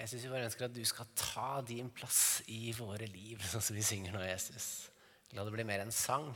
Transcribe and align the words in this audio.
Jeg 0.00 0.08
syns 0.08 0.22
vi 0.24 0.30
bare 0.32 0.46
ønsker 0.48 0.64
at 0.64 0.72
du 0.72 0.84
skal 0.88 1.10
ta 1.12 1.60
din 1.68 1.90
plass 1.92 2.40
i 2.48 2.70
våre 2.72 3.04
liv, 3.04 3.42
sånn 3.44 3.60
som 3.60 3.76
vi 3.76 3.84
synger 3.84 4.14
nå, 4.14 4.22
Jesus. 4.24 4.88
La 5.36 5.44
det 5.44 5.52
bli 5.52 5.66
mer 5.68 5.82
en 5.84 5.92
sang. 5.92 6.30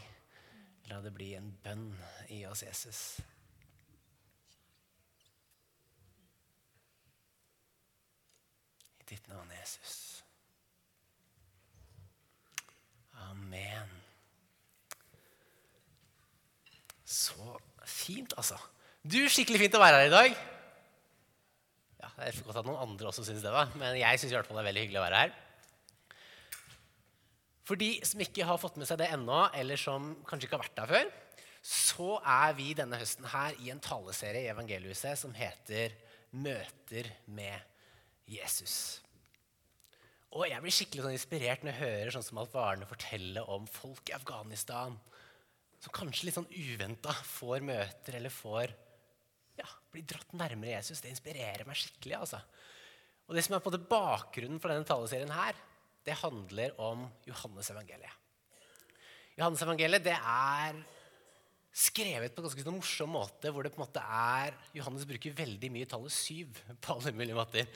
La 0.91 0.99
det 1.01 1.15
bli 1.17 1.31
en 1.39 1.49
bønn 1.65 1.87
i 2.29 2.43
oss, 2.45 2.61
Jesus. 2.67 3.01
I 9.01 9.09
ditt 9.15 9.33
navn, 9.33 9.49
Jesus. 9.57 9.97
Amen. 13.31 14.01
Så 17.01 17.57
fint, 17.89 18.37
altså. 18.37 18.61
Du, 19.01 19.23
skikkelig 19.25 19.65
fint 19.65 19.81
å 19.81 19.89
være 19.89 20.05
her 20.05 20.13
i 20.13 20.19
dag. 20.21 20.45
Ja, 22.05 22.11
Det 22.21 22.27
er 22.29 22.45
godt 22.45 22.61
at 22.61 22.69
noen 22.69 22.83
andre 22.85 23.09
også 23.09 23.25
syns 23.25 23.41
det, 23.45 23.53
da. 23.55 23.65
men 23.81 23.97
jeg 23.97 24.21
syns 24.21 24.35
det 24.35 24.41
er 24.41 24.67
veldig 24.69 24.83
hyggelig 24.85 25.01
å 25.01 25.05
være 25.07 25.21
her. 25.23 25.37
For 27.65 27.81
de 27.81 27.95
som 28.05 28.21
ikke 28.21 28.45
har 28.45 28.61
fått 28.61 28.77
med 28.77 28.89
seg 28.91 29.01
det 29.01 29.09
ennå, 29.15 29.47
eller 29.57 29.81
som 29.81 30.11
kanskje 30.29 30.51
ikke 30.51 30.59
har 30.59 30.65
vært 30.67 30.81
der 30.83 30.91
før, 30.91 31.13
så 31.65 32.09
er 32.29 32.53
vi 32.59 32.75
denne 32.77 32.99
høsten 33.01 33.25
her 33.33 33.57
i 33.65 33.71
en 33.73 33.81
taleserie 33.81 34.43
i 34.45 34.51
Evangeliuset 34.53 35.17
som 35.17 35.33
heter 35.33 35.97
'Møter 36.35 37.09
med 37.25 37.57
Jesus'. 38.29 39.01
Og 40.35 40.45
jeg 40.51 40.61
blir 40.61 40.75
skikkelig 40.75 41.05
sånn 41.07 41.17
inspirert 41.17 41.65
når 41.65 41.73
jeg 41.73 41.81
hører 41.81 42.11
sånn 42.13 42.27
som 42.27 42.39
Alf 42.43 42.55
Arne 42.59 42.87
fortelle 42.91 43.41
om 43.49 43.67
folk 43.71 44.11
i 44.11 44.17
Afghanistan 44.17 44.99
som 45.81 45.93
kanskje 45.95 46.27
litt 46.27 46.37
sånn 46.37 46.51
uventa 46.51 47.13
får 47.13 47.63
møter 47.65 48.19
eller 48.19 48.33
får 48.35 48.75
ja, 49.95 50.01
blir 50.01 50.07
dratt 50.11 50.35
nærmere 50.35 50.75
Jesus. 50.75 51.01
Det 51.01 51.13
inspirerer 51.13 51.63
meg 51.67 51.79
skikkelig. 51.79 52.19
altså. 52.19 52.41
Og 53.29 53.35
Det 53.35 53.45
som 53.45 53.55
er 53.55 53.63
på 53.63 53.73
det 53.73 53.87
bakgrunnen 53.89 54.61
for 54.61 54.73
denne 54.73 54.85
taleserien, 54.85 55.31
her, 55.31 55.55
det 56.05 56.19
handler 56.21 56.75
om 56.83 57.07
Johannes 57.27 57.71
evangeliet. 57.71 58.21
Johannes 59.39 59.63
evangeliet 59.63 60.05
det 60.05 60.17
er 60.17 60.81
skrevet 61.75 62.35
på 62.35 62.43
en 62.43 62.47
ganske 62.47 62.63
sånn 62.63 62.77
morsom 62.77 63.15
måte, 63.17 63.51
hvor 63.51 63.65
det 63.65 63.73
på 63.75 63.81
en 63.81 63.87
måte 63.87 64.03
er, 64.03 64.55
Johannes 64.77 65.07
bruker 65.09 65.35
veldig 65.35 65.71
mye 65.75 65.89
tallet 65.91 66.15
syv 66.15 66.61
på 66.83 66.95
alle 66.95 67.15
mulige 67.17 67.39
måter. 67.39 67.67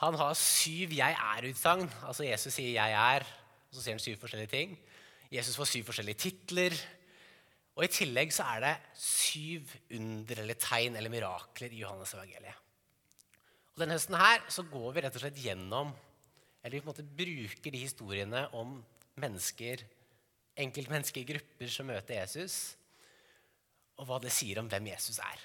Han 0.00 0.14
har 0.14 0.34
syv 0.34 0.94
'jeg 0.94 1.14
er'-utsagn. 1.14 1.88
Altså 2.06 2.24
Jesus 2.24 2.54
sier 2.54 2.72
'jeg 2.72 2.92
er', 2.92 3.26
og 3.70 3.74
så 3.74 3.82
sier 3.82 3.94
han 3.94 4.00
syv 4.00 4.16
forskjellige 4.16 4.50
ting. 4.50 4.78
Jesus 5.30 5.56
får 5.56 5.66
syv 5.66 5.84
forskjellige 5.84 6.18
titler. 6.18 6.72
Og 7.78 7.84
I 7.86 7.92
tillegg 7.94 8.32
så 8.34 8.42
er 8.56 8.64
det 8.64 8.74
syv 8.98 9.70
under 9.94 10.42
eller 10.42 10.58
tegn 10.58 10.98
eller 10.98 11.12
mirakler 11.12 11.70
i 11.70 11.84
Johannes 11.84 12.10
evangeliet. 12.16 12.64
Og 13.70 13.84
Denne 13.84 13.94
høsten 13.94 14.18
her 14.18 14.42
så 14.50 14.64
går 14.66 14.88
vi 14.96 15.04
rett 15.04 15.18
og 15.18 15.22
slett 15.22 15.38
gjennom 15.44 15.92
eller 16.58 16.74
vi 16.74 16.80
på 16.82 16.88
en 16.88 16.90
måte 16.90 17.18
bruker 17.20 17.72
de 17.72 17.80
historiene 17.84 18.40
om 18.58 18.74
mennesker, 19.22 19.84
enkeltmennesker, 20.58 21.22
grupper 21.28 21.70
som 21.70 21.86
møter 21.86 22.18
Jesus, 22.18 22.56
og 23.98 24.08
hva 24.08 24.18
det 24.22 24.32
sier 24.34 24.58
om 24.58 24.66
hvem 24.70 24.90
Jesus 24.90 25.20
er. 25.22 25.44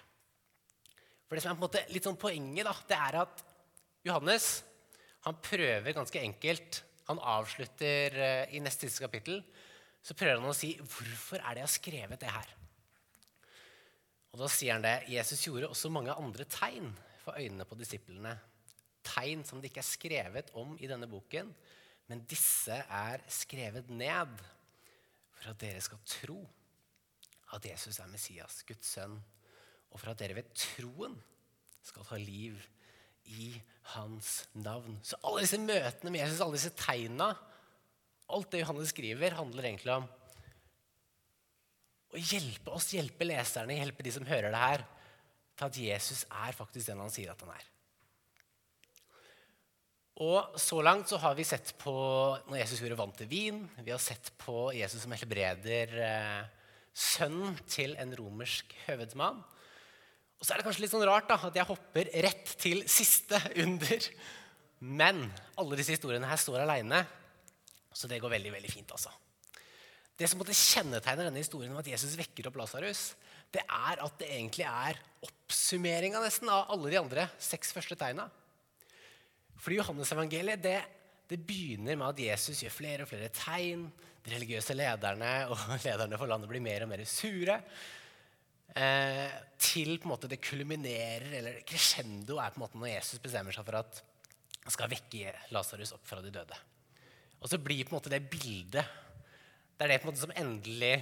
For 1.28 1.38
det 1.38 1.44
som 1.46 1.54
er 1.54 1.60
på 1.60 1.62
en 1.62 1.68
måte 1.68 1.84
litt 1.94 2.10
sånn 2.10 2.20
Poenget 2.20 2.66
da, 2.68 2.74
det 2.90 2.98
er 2.98 3.20
at 3.22 3.44
Johannes 4.10 4.48
han 5.24 5.38
prøver 5.40 5.96
ganske 5.96 6.20
enkelt 6.20 6.82
Han 7.08 7.22
avslutter 7.24 8.18
eh, 8.20 8.52
i 8.56 8.60
neste 8.60 8.90
siste 8.90 9.06
kapittel 9.06 9.40
så 10.04 10.16
prøver 10.18 10.42
han 10.42 10.52
å 10.52 10.58
si 10.58 10.74
hvorfor 10.82 11.40
er 11.40 11.56
det 11.56 11.64
jeg 11.64 11.70
har 11.70 11.74
skrevet 11.78 12.22
det 12.22 12.32
her. 12.34 12.50
Og 14.34 14.42
Da 14.42 14.50
sier 14.50 14.76
han 14.76 14.84
det. 14.84 14.96
Jesus 15.14 15.46
gjorde 15.46 15.70
også 15.70 15.92
mange 15.94 16.16
andre 16.18 16.46
tegn 16.50 16.90
for 17.22 17.38
øynene 17.38 17.68
på 17.70 17.78
disiplene. 17.80 18.34
Tegn 19.06 19.44
som 19.46 19.62
det 19.62 19.70
ikke 19.70 19.84
er 19.84 19.88
skrevet 19.88 20.52
om 20.60 20.74
i 20.80 20.90
denne 20.90 21.08
boken, 21.12 21.52
men 22.10 22.26
disse 22.28 22.76
er 22.84 23.24
skrevet 23.32 23.92
ned 23.94 24.34
for 25.38 25.52
at 25.52 25.60
dere 25.62 25.84
skal 25.84 26.02
tro 26.08 26.42
at 27.54 27.68
Jesus 27.68 28.00
er 28.02 28.10
Messias, 28.10 28.64
Guds 28.68 28.96
sønn, 28.96 29.16
og 29.94 30.00
for 30.02 30.12
at 30.12 30.20
dere 30.20 30.40
ved 30.40 30.50
troen 30.58 31.16
skal 31.86 32.08
ta 32.08 32.18
liv 32.18 32.58
i 33.30 33.54
hans 33.94 34.48
navn. 34.58 34.98
Så 35.06 35.20
alle 35.24 35.44
disse 35.46 35.60
møtene 35.62 36.12
med 36.12 36.24
Jesus, 36.24 36.42
alle 36.42 36.58
disse 36.58 36.74
tegna, 36.80 37.34
Alt 38.34 38.50
det 38.54 38.64
Johannes 38.64 38.94
skriver, 38.94 39.38
handler 39.38 39.70
egentlig 39.70 39.94
om 39.94 40.08
å 42.14 42.22
hjelpe 42.22 42.74
oss, 42.74 42.92
hjelpe 42.94 43.26
leserne, 43.26 43.78
hjelpe 43.80 44.06
de 44.06 44.14
som 44.14 44.26
hører 44.28 44.54
det 44.54 44.62
her, 44.62 44.84
til 45.58 45.70
at 45.70 45.80
Jesus 45.86 46.24
er 46.30 46.58
faktisk 46.58 46.90
den 46.90 47.02
han 47.02 47.14
sier 47.14 47.34
at 47.34 47.42
han 47.46 47.54
er. 47.54 47.70
Og 50.24 50.60
Så 50.62 50.78
langt 50.86 51.10
så 51.10 51.18
har 51.18 51.34
vi 51.38 51.46
sett 51.48 51.72
på 51.82 51.94
når 52.46 52.60
Jesus 52.60 52.84
gjorde 52.84 53.00
vann 53.00 53.16
til 53.18 53.30
vin. 53.30 53.64
Vi 53.82 53.94
har 53.94 54.02
sett 54.02 54.30
på 54.38 54.70
Jesus 54.78 55.02
som 55.06 55.16
helbreder 55.16 55.96
eh, 56.06 56.44
sønnen 56.94 57.58
til 57.66 57.96
en 57.98 58.14
romersk 58.18 58.76
høvedsmann. 58.86 59.42
Og 60.38 60.46
så 60.46 60.54
er 60.54 60.62
det 60.62 60.68
kanskje 60.68 60.84
litt 60.84 60.94
sånn 60.94 61.08
rart 61.08 61.30
da, 61.32 61.40
at 61.40 61.58
jeg 61.58 61.66
hopper 61.66 62.12
rett 62.26 62.54
til 62.62 62.84
siste 62.92 63.40
under. 63.64 64.06
Men 64.84 65.26
alle 65.58 65.80
disse 65.80 65.96
historiene 65.96 66.30
her 66.30 66.42
står 66.42 66.62
aleine. 66.62 67.02
Så 67.94 68.10
det 68.10 68.22
går 68.24 68.34
veldig 68.34 68.54
veldig 68.56 68.72
fint. 68.72 68.92
altså. 68.92 69.14
Det 70.18 70.30
som 70.30 70.42
kjennetegner 70.46 71.28
denne 71.28 71.42
historien 71.42 71.74
om 71.74 71.80
at 71.82 71.90
Jesus 71.90 72.18
vekker 72.20 72.50
opp 72.50 72.60
Lasarus, 72.62 73.14
det 73.54 73.64
er 73.66 74.02
at 74.02 74.20
det 74.22 74.30
egentlig 74.30 74.66
er 74.70 75.00
oppsummeringa 75.26 76.22
nesten 76.22 76.50
av 76.54 76.72
alle 76.74 76.92
de 76.94 77.00
andre 77.02 77.28
seks 77.42 77.74
første 77.74 77.98
tegna. 77.98 78.28
Fordi 79.64 79.80
Johannes-evangeliet 79.80 80.62
det, 80.62 80.78
det, 81.30 81.40
begynner 81.48 81.98
med 81.98 82.10
at 82.12 82.22
Jesus 82.26 82.64
gjør 82.66 82.76
flere 82.76 83.06
og 83.06 83.10
flere 83.10 83.30
tegn. 83.34 83.88
De 84.24 84.34
religiøse 84.36 84.76
lederne 84.78 85.34
og 85.52 85.60
lederne 85.86 86.20
for 86.20 86.30
landet 86.30 86.52
blir 86.52 86.64
mer 86.66 86.86
og 86.86 86.92
mer 86.94 87.06
sure. 87.10 87.60
Eh, 88.74 89.30
til 89.62 89.96
på 89.98 90.08
en 90.08 90.14
måte 90.16 90.30
det 90.30 90.42
kulminerer, 90.42 91.30
eller 91.40 91.62
crescendo 91.68 92.40
er 92.42 92.54
på 92.54 92.60
en 92.60 92.66
måte 92.66 92.82
når 92.82 92.96
Jesus 92.96 93.22
bestemmer 93.22 93.56
seg 93.56 93.66
for 93.68 93.82
at 93.82 94.04
han 94.64 94.74
skal 94.74 94.94
vekke 94.94 95.34
Lasarus 95.54 95.94
opp 95.96 96.06
fra 96.08 96.22
de 96.24 96.32
døde. 96.34 96.58
Og 97.44 97.52
så 97.52 97.60
blir 97.60 97.84
på 97.84 97.94
en 97.94 98.00
måte 98.00 98.12
det 98.14 98.24
bildet 98.32 99.00
Det 99.76 99.86
er 99.86 99.92
det 99.92 100.00
på 100.02 100.08
en 100.08 100.14
måte 100.14 100.24
som 100.24 100.36
endelig 100.40 100.96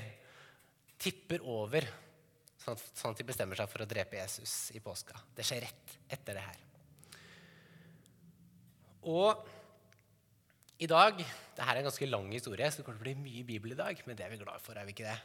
tipper 1.02 1.42
over, 1.50 1.86
sånn 2.62 2.76
at, 2.78 2.84
sånn 2.98 3.16
at 3.16 3.22
de 3.22 3.26
bestemmer 3.26 3.58
seg 3.58 3.70
for 3.72 3.84
å 3.84 3.88
drepe 3.90 4.20
Jesus 4.20 4.54
i 4.78 4.82
påska. 4.84 5.18
Det 5.34 5.46
skjer 5.46 5.64
rett 5.66 5.96
etter 6.14 6.38
det 6.38 6.44
her. 6.46 6.60
Og 9.10 9.50
i 10.82 10.90
dag 10.90 11.18
det 11.18 11.66
her 11.66 11.74
er 11.74 11.82
en 11.82 11.90
ganske 11.90 12.10
lang 12.10 12.30
historie, 12.34 12.70
så 12.70 12.80
det 12.80 12.86
kommer 12.86 13.02
til 13.02 13.06
å 13.06 13.10
bli 13.10 13.26
mye 13.26 13.48
Bibel 13.50 13.74
i 13.74 13.80
dag. 13.82 14.02
Men 14.06 14.18
det 14.18 14.28
er 14.28 14.34
vi 14.34 14.40
glad 14.42 14.62
for, 14.62 14.78
er 14.78 14.86
vi 14.86 14.94
ikke 14.96 15.10
det? 15.10 15.18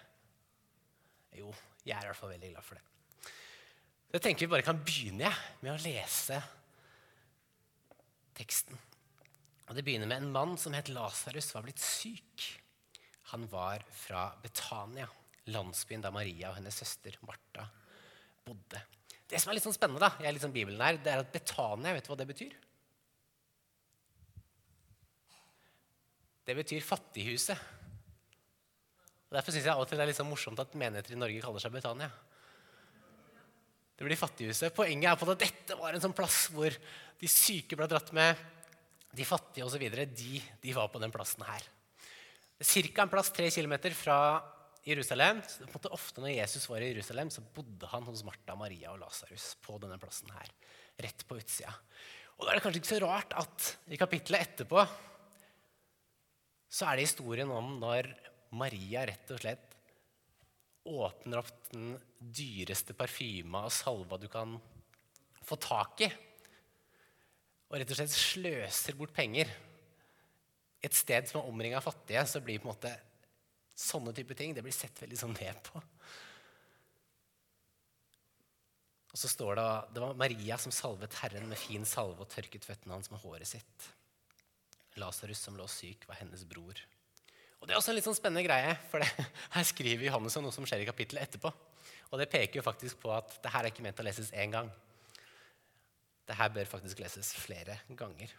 Jo, 1.43 1.53
jeg 1.84 1.97
er 1.97 2.09
i 2.09 2.10
hvert 2.10 2.21
fall 2.22 2.33
veldig 2.33 2.53
glad 2.54 2.66
for 2.66 2.81
det. 2.81 3.33
Jeg 4.16 4.25
tenker 4.25 4.47
vi 4.47 4.53
bare 4.56 4.65
kan 4.65 4.81
begynne 4.81 5.31
med 5.60 5.75
å 5.75 5.81
lese 5.84 6.41
teksten. 8.37 8.81
Og 9.66 9.75
Det 9.75 9.82
begynner 9.87 10.06
med 10.06 10.22
en 10.22 10.32
mann 10.32 10.54
som 10.60 10.75
het 10.77 10.91
Lasarus, 10.94 11.53
var 11.54 11.65
blitt 11.66 11.82
syk. 11.82 12.44
Han 13.32 13.49
var 13.50 13.82
fra 13.91 14.28
Betania, 14.43 15.09
landsbyen 15.50 16.04
der 16.04 16.15
Maria 16.15 16.53
og 16.53 16.60
hennes 16.60 16.78
søster 16.78 17.16
Martha 17.27 17.66
bodde. 18.47 18.82
Det 19.27 19.41
som 19.43 19.50
er 19.50 19.59
litt 19.59 19.66
sånn 19.66 19.75
spennende, 19.75 20.03
da, 20.03 20.12
jeg 20.22 20.28
er 20.28 20.37
litt 20.37 20.44
sånn 20.44 20.54
Bibelen 20.54 20.82
her, 20.82 21.00
det 21.03 21.10
er 21.10 21.25
at 21.25 21.32
Betania, 21.34 21.94
vet 21.97 22.06
du 22.06 22.12
hva 22.12 22.19
det 22.21 22.28
betyr? 22.31 22.54
Det 26.47 26.54
betyr 26.54 26.87
fattighuset. 26.87 27.59
Og 29.27 29.34
Derfor 29.34 29.50
syns 29.50 29.66
jeg 29.66 29.75
av 29.75 29.83
og 29.83 29.91
til 29.91 29.98
det 29.98 30.04
er 30.04 30.12
litt 30.12 30.21
sånn 30.21 30.31
morsomt 30.31 30.62
at 30.62 30.78
menigheter 30.78 31.16
i 31.16 31.19
Norge 31.19 31.43
kaller 31.43 31.62
seg 31.65 31.75
Betania. 31.75 32.12
Det 33.97 34.06
blir 34.06 34.21
fattighuset. 34.21 34.75
Poenget 34.77 35.10
er 35.10 35.19
på 35.19 35.27
at 35.33 35.41
dette 35.42 35.78
var 35.80 35.97
en 35.97 36.04
sånn 36.04 36.15
plass 36.15 36.45
hvor 36.54 36.71
de 37.19 37.30
syke 37.33 37.78
ble 37.78 37.89
dratt 37.91 38.12
med 38.15 38.39
de 39.16 39.27
fattige 39.27 39.66
osv. 39.66 39.83
De, 40.13 40.42
de 40.63 40.77
var 40.77 40.91
på 40.92 41.01
den 41.03 41.15
plassen 41.15 41.45
her. 41.47 41.65
Ca. 42.57 43.03
en 43.03 43.13
plass 43.13 43.33
tre 43.36 43.51
kilometer 43.53 43.95
fra 43.97 44.18
Jerusalem. 44.86 45.42
Så 45.45 45.65
på 45.65 45.71
en 45.71 45.77
måte 45.78 45.95
ofte 45.97 46.22
når 46.22 46.36
Jesus 46.36 46.68
var 46.71 46.84
i 46.84 46.92
Jerusalem, 46.92 47.33
så 47.33 47.45
bodde 47.54 47.91
han 47.91 48.07
hos 48.09 48.24
Martha, 48.27 48.57
Maria 48.59 48.92
og 48.95 49.01
Lasarus 49.03 49.54
på 49.65 49.80
denne 49.83 49.98
plassen 50.01 50.30
her, 50.36 50.53
rett 51.04 51.27
på 51.28 51.39
utsida. 51.41 51.74
Og 52.36 52.45
da 52.45 52.53
er 52.53 52.59
det 52.59 52.65
kanskje 52.66 52.83
ikke 52.83 52.95
så 52.95 53.03
rart 53.04 53.36
at 53.36 53.71
i 53.92 53.98
kapittelet 54.01 54.45
etterpå 54.45 54.83
så 56.77 56.89
er 56.91 56.98
det 56.98 57.07
historien 57.07 57.51
om 57.54 57.77
når 57.80 58.10
Maria 58.59 59.07
rett 59.09 59.30
og 59.33 59.41
slett 59.41 59.77
åpner 60.86 61.41
opp 61.41 61.71
den 61.72 61.95
dyreste 62.21 62.95
parfyma 62.98 63.65
og 63.66 63.74
salva 63.74 64.19
du 64.21 64.28
kan 64.30 64.54
få 65.47 65.59
tak 65.62 66.04
i 66.04 66.10
og 67.66 67.78
rett 67.80 67.91
og 67.91 67.98
slett 67.98 68.15
sløser 68.15 68.98
bort 68.98 69.15
penger 69.16 69.51
et 70.86 70.95
sted 70.95 71.27
som 71.28 71.41
er 71.41 71.51
omringa 71.51 71.80
av 71.80 71.86
fattige, 71.86 72.22
så 72.28 72.42
blir 72.45 72.60
på 72.60 72.68
en 72.68 72.74
måte 72.74 72.92
sånne 73.77 74.15
type 74.16 74.36
ting 74.39 74.54
det 74.57 74.65
blir 74.65 74.74
sett 74.74 75.03
veldig 75.03 75.18
sånn 75.18 75.36
ned 75.36 75.59
på. 75.66 75.83
Og 79.13 79.21
så 79.21 79.30
står 79.33 79.57
det 79.59 79.68
det 79.97 80.03
var 80.04 80.18
Maria 80.21 80.59
som 80.60 80.74
salvet 80.74 81.16
Herren 81.22 81.48
med 81.48 81.60
fin 81.60 81.86
salve 81.89 82.24
og 82.24 82.33
tørket 82.33 82.66
føttene 82.68 82.97
hans 82.97 83.10
med 83.13 83.22
håret 83.22 83.48
sitt. 83.48 83.89
Lasarus 85.01 85.41
som 85.42 85.57
lå 85.57 85.66
syk, 85.69 86.07
var 86.09 86.21
hennes 86.21 86.45
bror. 86.48 86.78
Og 87.60 87.66
Det 87.69 87.74
er 87.74 87.80
også 87.80 87.92
en 87.92 87.97
litt 87.98 88.07
sånn 88.07 88.16
spennende 88.16 88.45
greie, 88.45 88.74
for 88.91 89.01
det, 89.01 89.09
her 89.57 89.66
skriver 89.69 90.09
Johannes 90.09 90.36
om 90.39 90.45
noe 90.45 90.54
som 90.54 90.69
skjer 90.69 90.84
i 90.84 90.89
kapittelet 90.89 91.27
etterpå. 91.27 91.53
Og 92.12 92.21
det 92.21 92.28
peker 92.30 92.60
jo 92.60 92.65
faktisk 92.65 93.01
på 93.03 93.10
at 93.12 93.39
det 93.42 93.53
her 93.53 93.65
er 93.65 93.72
ikke 93.72 93.84
ment 93.84 94.01
å 94.01 94.07
leses 94.07 94.33
én 94.36 94.53
gang. 94.53 94.69
Det 96.26 96.36
her 96.36 96.48
bør 96.52 96.64
faktisk 96.64 96.98
leses 96.98 97.34
flere 97.38 97.78
ganger. 97.96 98.32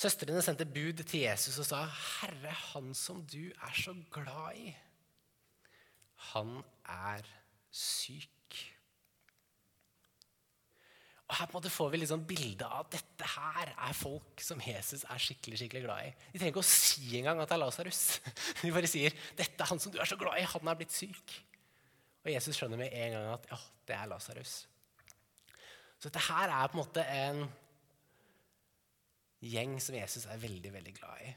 Søstrene 0.00 0.42
sendte 0.42 0.64
bud 0.64 1.02
til 1.04 1.26
Jesus 1.26 1.58
og 1.58 1.66
sa, 1.66 1.84
'Herre, 1.84 2.52
han 2.72 2.94
som 2.94 3.26
du 3.26 3.50
er 3.50 3.72
så 3.74 3.94
glad 4.10 4.56
i, 4.56 4.76
han 6.32 6.62
er 6.84 7.26
syk.' 7.70 8.30
Og 11.30 11.36
Her 11.36 11.46
på 11.46 11.50
en 11.50 11.60
måte 11.60 11.70
får 11.70 11.88
vi 11.90 11.96
liksom 11.96 12.24
bilde 12.26 12.66
av 12.66 12.80
at 12.80 12.92
dette 12.96 13.26
her 13.36 13.68
er 13.88 13.92
folk 13.94 14.40
som 14.42 14.62
Jesus 14.66 15.04
er 15.04 15.18
skikkelig 15.22 15.60
skikkelig 15.60 15.82
glad 15.84 16.08
i. 16.08 16.14
De 16.32 16.38
trenger 16.38 16.50
ikke 16.50 16.64
å 16.64 16.66
si 16.66 17.12
engang 17.20 17.38
at 17.38 17.52
det 17.52 17.54
er 17.54 17.62
Lasarus. 17.62 18.00
De 18.62 18.72
bare 18.74 18.90
sier 18.90 19.14
'Dette 19.38 19.62
er 19.62 19.70
han 19.70 19.78
som 19.78 19.92
du 19.92 20.00
er 20.02 20.10
så 20.10 20.18
glad 20.18 20.40
i. 20.40 20.48
Han 20.56 20.68
er 20.68 20.80
blitt 20.80 20.96
syk.' 20.96 21.36
Og 22.24 22.32
Jesus 22.32 22.56
skjønner 22.56 22.76
med 22.76 22.90
en 22.92 23.14
gang 23.14 23.30
at 23.36 23.46
ja, 23.52 23.60
det 23.86 23.94
er 23.96 24.10
Lasarus. 24.10 24.66
Så 26.00 26.08
dette 26.08 26.22
her 26.30 26.48
er 26.48 26.70
på 26.70 26.78
en 26.78 26.80
måte 26.80 27.04
en 27.04 27.42
gjeng 29.44 29.74
som 29.84 29.96
Jesus 29.96 30.24
er 30.24 30.40
veldig, 30.40 30.72
veldig 30.72 30.94
glad 30.96 31.24
i. 31.26 31.32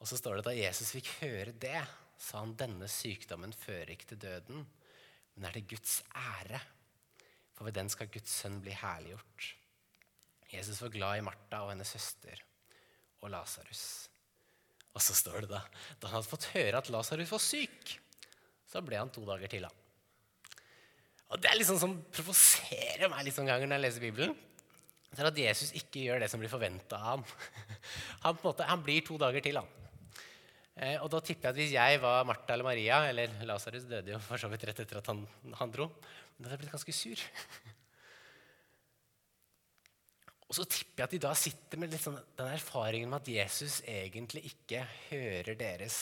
Og 0.00 0.08
så 0.08 0.18
står 0.18 0.38
det 0.38 0.44
at 0.44 0.50
da 0.50 0.54
Jesus 0.56 0.92
fikk 0.94 1.10
høre 1.24 1.54
det, 1.60 1.80
sa 2.20 2.44
han 2.44 2.54
denne 2.58 2.86
sykdommen 2.90 3.52
fører 3.56 3.90
ikke 3.92 4.12
til 4.12 4.22
døden, 4.22 4.62
men 5.34 5.48
er 5.48 5.56
til 5.56 5.66
Guds 5.74 6.00
ære 6.14 6.60
for 7.60 7.68
ved 7.68 7.76
den 7.76 7.90
skal 7.92 8.08
Guds 8.08 8.32
sønn 8.40 8.54
bli 8.64 8.72
herliggjort. 8.72 9.50
Jesus 10.48 10.78
var 10.80 10.94
glad 10.94 11.18
i 11.18 11.24
Martha 11.26 11.58
og 11.64 11.74
hennes 11.74 11.90
søster 11.92 12.40
og 13.20 13.28
Lasarus. 13.34 13.82
Og 14.94 15.02
så 15.04 15.12
står 15.18 15.44
det 15.44 15.50
da 15.50 15.60
da 16.00 16.08
han 16.08 16.16
hadde 16.16 16.30
fått 16.30 16.48
høre 16.54 16.80
at 16.80 16.88
Lasarus 16.88 17.34
var 17.34 17.42
syk, 17.44 17.92
så 18.70 18.80
ble 18.86 18.96
han 18.96 19.12
to 19.12 19.26
dager 19.28 19.52
til. 19.52 19.66
da. 19.68 19.79
Og 21.30 21.38
Det 21.38 21.50
er 21.50 21.58
liksom 21.58 21.78
som 21.78 21.92
provoserer 22.10 23.10
meg 23.10 23.26
litt 23.26 23.36
sånn 23.36 23.48
ganger 23.50 23.68
når 23.70 23.78
jeg 23.78 23.84
leser 23.86 24.06
Bibelen. 24.06 24.32
Det 25.10 25.22
er 25.22 25.28
at 25.30 25.38
Jesus 25.42 25.70
ikke 25.78 26.04
gjør 26.04 26.22
det 26.22 26.28
som 26.30 26.42
blir 26.42 26.50
forventa 26.50 26.98
av 26.98 27.06
ham. 27.06 27.22
Han, 28.24 28.36
på 28.36 28.42
en 28.42 28.48
måte, 28.50 28.66
han 28.68 28.82
blir 28.84 29.02
to 29.06 29.16
dager 29.18 29.42
til. 29.42 29.58
han. 29.58 29.68
Eh, 30.76 30.96
og 31.02 31.08
da 31.10 31.18
tipper 31.24 31.48
jeg 31.48 31.50
at 31.50 31.58
Hvis 31.58 31.72
jeg 31.74 32.00
var 32.00 32.26
Martha 32.28 32.54
eller 32.54 32.64
Maria 32.64 33.00
Eller 33.10 33.32
Lasarus 33.44 33.88
døde 33.90 34.12
jo 34.14 34.20
for 34.22 34.40
så 34.40 34.48
vidt 34.48 34.62
rett 34.68 34.78
etter 34.84 35.00
at 35.00 35.10
han, 35.10 35.24
han 35.58 35.72
dro. 35.74 35.88
Da 36.38 36.46
hadde 36.46 36.54
jeg 36.54 36.62
blitt 36.62 36.74
ganske 36.76 36.94
sur. 36.94 37.24
Og 40.50 40.56
så 40.58 40.66
tipper 40.66 41.02
jeg 41.02 41.06
at 41.06 41.14
de 41.14 41.22
da 41.22 41.32
sitter 41.38 41.78
med 41.78 41.94
sånn, 41.94 42.18
den 42.38 42.48
erfaringen 42.50 43.10
med 43.10 43.22
at 43.22 43.30
Jesus 43.30 43.80
egentlig 43.86 44.48
ikke 44.50 44.82
hører 45.08 45.54
deres 45.58 45.98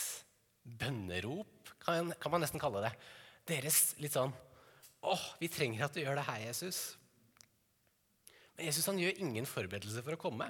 bønnerop, 0.63 1.69
kan, 1.81 2.09
kan 2.17 2.33
man 2.33 2.41
nesten 2.41 2.61
kalle 2.61 2.81
det. 2.87 2.93
Deres 3.49 3.93
litt 4.01 4.17
sånn 4.17 4.33
åh, 5.01 5.25
vi 5.39 5.49
trenger 5.51 5.85
at 5.85 5.95
du 5.95 6.01
gjør 6.01 6.19
det 6.19 6.27
her, 6.27 6.41
Jesus. 6.47 6.79
Men 8.57 8.67
Jesus 8.67 8.89
han 8.89 8.99
gjør 8.99 9.21
ingen 9.23 9.47
forberedelse 9.47 10.03
for 10.03 10.17
å 10.17 10.21
komme. 10.21 10.49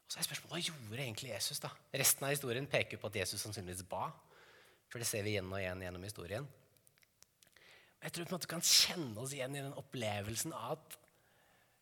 Og 0.00 0.14
så 0.14 0.20
er 0.20 0.26
spørsmålet, 0.26 0.54
Hva 0.54 0.62
gjorde 0.64 1.02
egentlig 1.04 1.34
Jesus? 1.34 1.60
da? 1.62 1.70
Resten 1.94 2.24
av 2.26 2.32
historien 2.32 2.66
peker 2.70 2.98
på 2.98 3.10
at 3.10 3.20
Jesus 3.20 3.44
sannsynligvis 3.44 3.86
ba. 3.90 4.08
For 4.90 4.98
det 4.98 5.06
ser 5.06 5.22
vi 5.22 5.36
igjen 5.36 5.52
og 5.52 5.60
igjen 5.60 5.84
gjennom 5.84 6.06
historien. 6.08 6.48
Jeg 8.00 8.14
tror 8.16 8.24
på 8.24 8.32
en 8.32 8.38
måte 8.38 8.48
vi 8.48 8.54
kan 8.54 8.64
kjenne 8.64 9.20
oss 9.22 9.34
igjen 9.36 9.54
i 9.54 9.62
den 9.62 9.76
opplevelsen 9.76 10.56
av 10.56 10.78
at 10.78 10.96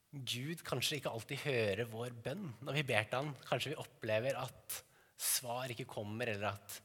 Gud 0.08 0.64
kanskje 0.66 0.98
ikke 0.98 1.12
alltid 1.12 1.42
hører 1.44 1.88
vår 1.92 2.14
bønn 2.24 2.46
når 2.64 2.78
vi 2.80 2.84
ber 2.90 3.06
til 3.06 3.20
ham. 3.20 3.32
Kanskje 3.46 3.74
vi 3.74 3.80
opplever 3.80 4.38
at 4.40 4.78
svar 5.18 5.70
ikke 5.72 5.88
kommer, 5.88 6.30
eller 6.32 6.56
at 6.56 6.78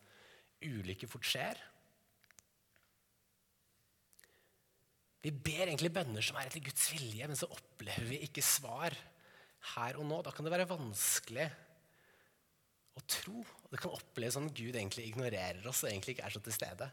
ulykker 0.64 1.10
fort 1.12 1.28
skjer. 1.28 1.60
Vi 5.24 5.32
ber 5.32 5.70
egentlig 5.70 5.94
bønner 5.96 6.26
som 6.26 6.38
er 6.40 6.50
etter 6.50 6.64
Guds 6.64 6.90
vilje, 6.92 7.28
men 7.30 7.40
så 7.40 7.48
opplever 7.48 8.10
vi 8.10 8.24
ikke 8.26 8.44
svar 8.44 8.96
her 9.74 10.00
og 10.00 10.08
nå. 10.10 10.20
Da 10.26 10.34
kan 10.36 10.44
det 10.44 10.52
være 10.52 10.68
vanskelig 10.68 11.46
å 13.00 13.04
tro. 13.08 13.44
Det 13.72 13.80
kan 13.80 13.96
oppleves 13.96 14.36
som 14.36 14.50
Gud 14.52 14.76
egentlig 14.76 15.08
ignorerer 15.08 15.64
oss 15.70 15.86
og 15.86 15.92
egentlig 15.94 16.18
ikke 16.18 16.28
er 16.28 16.36
så 16.36 16.44
til 16.44 16.56
stede. 16.56 16.90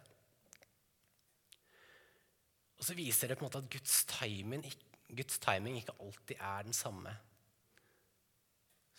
Og 2.81 2.87
så 2.87 2.97
viser 2.97 3.29
det 3.29 3.37
på 3.37 3.45
en 3.45 3.51
måte 3.51 3.61
at 3.61 3.73
Guds 3.73 3.97
timing, 4.09 4.63
Guds 5.11 5.43
timing 5.43 5.81
ikke 5.81 5.99
alltid 6.01 6.39
er 6.39 6.69
den 6.69 6.77
samme 6.77 7.13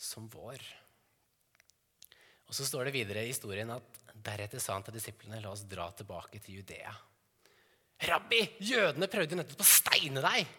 som 0.01 0.28
vår. 0.33 0.62
Og 2.50 2.57
Så 2.57 2.68
står 2.68 2.89
det 2.89 2.98
videre 2.98 3.24
i 3.24 3.31
historien 3.31 3.72
at 3.72 4.01
deretter 4.12 4.60
sa 4.60 4.75
han 4.75 4.83
til 4.83 4.98
disiplene 4.98 5.39
la 5.39 5.54
oss 5.54 5.63
dra 5.72 5.88
tilbake 5.95 6.42
til 6.44 6.60
Judea. 6.60 6.92
Rabbi, 8.01 8.39
jødene 8.65 9.09
prøvde 9.12 9.38
nettopp 9.38 9.62
å 9.62 9.68
steine 9.68 10.24
deg, 10.24 10.56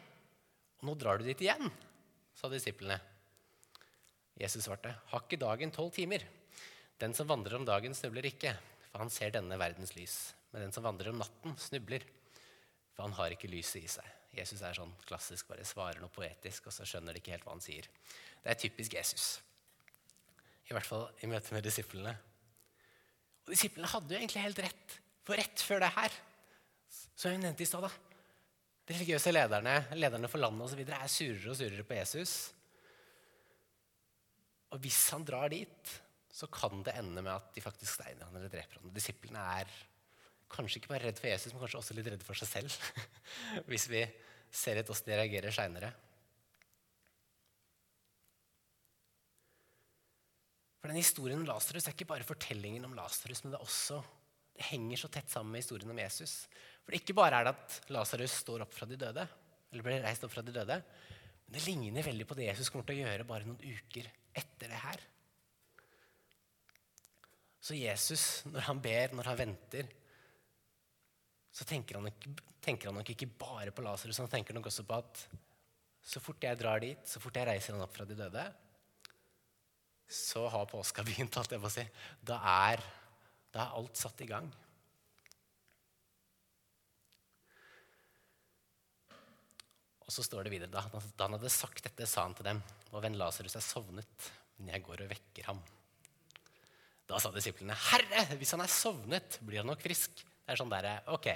og 0.78 0.86
nå 0.86 0.94
drar 0.98 1.18
du 1.18 1.26
dit 1.26 1.42
igjen, 1.42 1.70
sa 2.38 2.50
disiplene. 2.52 3.00
Jesus 4.38 4.64
svarte, 4.66 4.94
har 5.10 5.24
ikke 5.24 5.40
dagen 5.42 5.74
tolv 5.74 5.92
timer? 5.94 6.22
Den 7.02 7.14
som 7.18 7.28
vandrer 7.30 7.58
om 7.58 7.66
dagen, 7.66 7.94
snubler 7.98 8.30
ikke, 8.30 8.54
for 8.90 9.02
han 9.02 9.10
ser 9.12 9.34
denne 9.34 9.58
verdens 9.58 9.94
lys. 9.98 10.16
Men 10.52 10.66
den 10.66 10.74
som 10.74 10.86
vandrer 10.86 11.10
om 11.10 11.18
natten, 11.18 11.56
snubler 11.58 12.06
for 12.92 13.06
han 13.06 13.16
har 13.16 13.34
ikke 13.34 13.50
lyset 13.50 13.82
i 13.82 13.90
seg. 13.90 14.08
Jesus 14.36 14.62
er 14.64 14.76
sånn 14.76 14.92
klassisk, 15.08 15.48
bare 15.50 15.64
svarer 15.68 16.00
noe 16.00 16.12
poetisk, 16.12 16.68
og 16.68 16.74
så 16.76 16.86
skjønner 16.88 17.12
de 17.12 17.20
ikke 17.20 17.34
helt 17.34 17.46
hva 17.46 17.54
han 17.56 17.64
sier. 17.64 17.88
Det 18.42 18.52
er 18.52 18.60
typisk 18.60 18.96
Jesus. 18.96 19.26
I 20.68 20.76
hvert 20.76 20.88
fall 20.88 21.08
i 21.20 21.28
møte 21.28 21.52
med 21.52 21.64
disiplene. 21.66 22.14
Og 23.44 23.52
disiplene 23.52 23.90
hadde 23.92 24.14
jo 24.14 24.20
egentlig 24.20 24.44
helt 24.44 24.62
rett. 24.64 24.96
For 25.26 25.38
rett 25.38 25.64
før 25.64 25.82
det 25.84 25.92
her, 25.96 26.16
som 26.92 27.32
jeg 27.32 27.40
nevnte 27.42 27.64
i 27.64 27.68
stad, 27.68 27.86
de 28.82 28.96
religiøse 28.96 29.32
lederne, 29.32 29.76
lederne 29.94 30.30
for 30.30 30.42
landet 30.42 30.66
osv. 30.66 30.82
er 30.82 31.10
surere 31.10 31.52
og 31.52 31.58
surere 31.58 31.86
på 31.86 31.96
Jesus. 31.96 32.34
Og 34.72 34.80
hvis 34.82 35.00
han 35.14 35.24
drar 35.28 35.52
dit, 35.52 35.94
så 36.32 36.48
kan 36.48 36.82
det 36.84 36.96
ende 36.98 37.22
med 37.22 37.34
at 37.34 37.50
de 37.54 37.62
faktisk 37.64 37.98
steiner 37.98 38.26
han 38.26 38.36
eller 38.38 38.52
dreper 38.52 38.80
han. 38.80 38.92
Disiplene 38.94 39.42
er 39.60 39.72
kanskje 40.52 40.80
ikke 40.80 40.92
bare 40.94 41.06
redd 41.06 41.20
for 41.20 41.30
Jesus, 41.30 41.52
men 41.52 41.62
kanskje 41.62 41.80
også 41.80 41.96
litt 41.96 42.08
redd 42.12 42.24
for 42.26 42.38
seg 42.38 42.50
selv. 42.50 42.78
Hvis 43.70 43.88
vi 43.92 44.02
ser 44.52 44.78
litt 44.78 44.90
åssen 44.92 45.08
de 45.08 45.20
reagerer 45.20 45.54
seinere. 45.54 45.92
For 50.82 50.90
den 50.90 50.98
Historien 50.98 51.38
om 51.38 51.46
Lasarus 51.46 51.86
er 51.86 51.94
ikke 51.94 52.10
bare 52.10 52.26
fortellingen 52.26 52.88
om 52.88 52.96
Lasarus, 52.98 53.44
men 53.44 53.54
det, 53.54 53.60
også, 53.62 54.00
det 54.56 54.66
henger 54.72 54.98
så 55.04 55.12
tett 55.14 55.30
sammen 55.30 55.54
med 55.54 55.62
historien 55.62 55.92
om 55.92 56.00
Jesus. 56.02 56.40
For 56.82 56.96
Ikke 56.98 57.16
bare 57.16 57.38
er 57.40 57.48
det 57.48 57.54
at 57.54 57.92
Lasarus 57.94 58.40
står 58.42 58.64
opp 58.66 58.74
fra 58.74 58.88
de 58.90 58.98
døde, 58.98 59.24
eller 59.72 59.86
blir 59.86 60.02
reist 60.04 60.24
opp 60.26 60.34
fra 60.34 60.44
de 60.44 60.54
døde, 60.54 60.78
men 61.46 61.56
det 61.56 61.64
ligner 61.66 62.06
veldig 62.06 62.26
på 62.28 62.36
det 62.38 62.48
Jesus 62.50 62.70
kommer 62.72 62.88
til 62.88 63.00
å 63.00 63.06
gjøre 63.06 63.28
bare 63.28 63.48
noen 63.48 63.60
uker 63.60 64.08
etter 64.32 64.72
det 64.72 64.80
her. 64.82 65.02
Så 67.62 67.76
Jesus, 67.78 68.24
når 68.50 68.66
han 68.66 68.80
ber, 68.82 69.12
når 69.14 69.30
han 69.30 69.38
venter, 69.38 69.90
så 71.52 71.66
tenker 71.68 71.98
han, 71.98 72.08
nok, 72.08 72.42
tenker 72.64 72.90
han 72.90 72.96
nok 72.98 73.12
ikke 73.12 73.30
bare 73.38 73.74
på 73.74 73.84
Lasarus, 73.84 74.18
han 74.24 74.32
tenker 74.32 74.56
nok 74.56 74.70
også 74.72 74.86
på 74.88 74.98
at 74.98 75.26
så 76.02 76.18
fort 76.18 76.42
jeg 76.42 76.58
drar 76.58 76.82
dit, 76.82 76.98
så 77.06 77.20
fort 77.22 77.36
jeg 77.38 77.46
reiser 77.46 77.76
han 77.76 77.84
opp 77.84 77.94
fra 77.94 78.06
de 78.08 78.16
døde, 78.18 78.42
så 80.12 80.48
har 80.50 80.66
påska 80.68 81.04
begynt. 81.06 81.36
alt 81.38 81.54
jeg 81.54 81.62
må 81.62 81.70
si. 81.72 81.84
Da 82.20 82.40
er, 82.66 82.82
da 83.54 83.66
er 83.66 83.78
alt 83.78 84.00
satt 84.00 84.20
i 84.24 84.28
gang. 84.28 84.50
Og 90.06 90.14
så 90.14 90.24
står 90.26 90.46
det 90.46 90.54
videre, 90.54 90.70
da, 90.72 90.82
da 90.88 91.28
han 91.28 91.36
hadde 91.38 91.52
sagt 91.52 91.84
dette, 91.86 92.08
sa 92.10 92.26
han 92.26 92.34
til 92.36 92.48
dem, 92.48 92.62
og 92.90 93.04
venn 93.04 93.18
Lasarus 93.20 93.56
er 93.58 93.64
sovnet, 93.64 94.28
men 94.58 94.72
jeg 94.74 94.84
går 94.86 95.04
og 95.04 95.12
vekker 95.12 95.48
ham. 95.50 95.62
Da 97.08 97.18
sa 97.20 97.32
disiplene, 97.34 97.76
Herre, 97.90 98.24
hvis 98.40 98.54
han 98.54 98.62
er 98.64 98.72
sovnet, 98.72 99.38
blir 99.44 99.62
han 99.62 99.70
nok 99.70 99.82
frisk. 99.84 100.22
Det 100.22 100.54
er 100.54 100.60
sånn 100.60 100.72
der, 100.72 100.94
ok, 101.12 101.32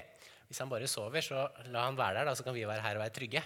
Hvis 0.47 0.61
han 0.63 0.71
bare 0.71 0.87
sover, 0.87 1.25
så 1.27 1.41
la 1.75 1.89
han 1.89 1.97
være 1.99 2.21
der, 2.21 2.29
da, 2.29 2.35
så 2.39 2.45
kan 2.47 2.55
vi 2.55 2.63
være 2.63 2.85
her 2.85 2.95
og 2.95 3.03
være 3.03 3.15
trygge. 3.17 3.41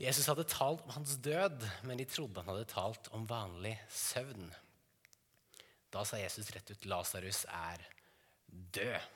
Jesus 0.00 0.24
hadde 0.30 0.46
talt 0.48 0.80
om 0.86 0.94
hans 0.94 1.18
død, 1.20 1.66
men 1.84 2.00
de 2.00 2.06
trodde 2.08 2.40
han 2.40 2.48
hadde 2.48 2.70
talt 2.70 3.10
om 3.12 3.26
vanlig 3.28 3.74
søvn. 3.92 4.48
Da 5.92 6.06
sa 6.08 6.16
Jesus 6.16 6.48
rett 6.54 6.70
ut, 6.72 6.86
'Lasarus 6.88 7.44
er 7.44 7.84
død'. 8.48 9.08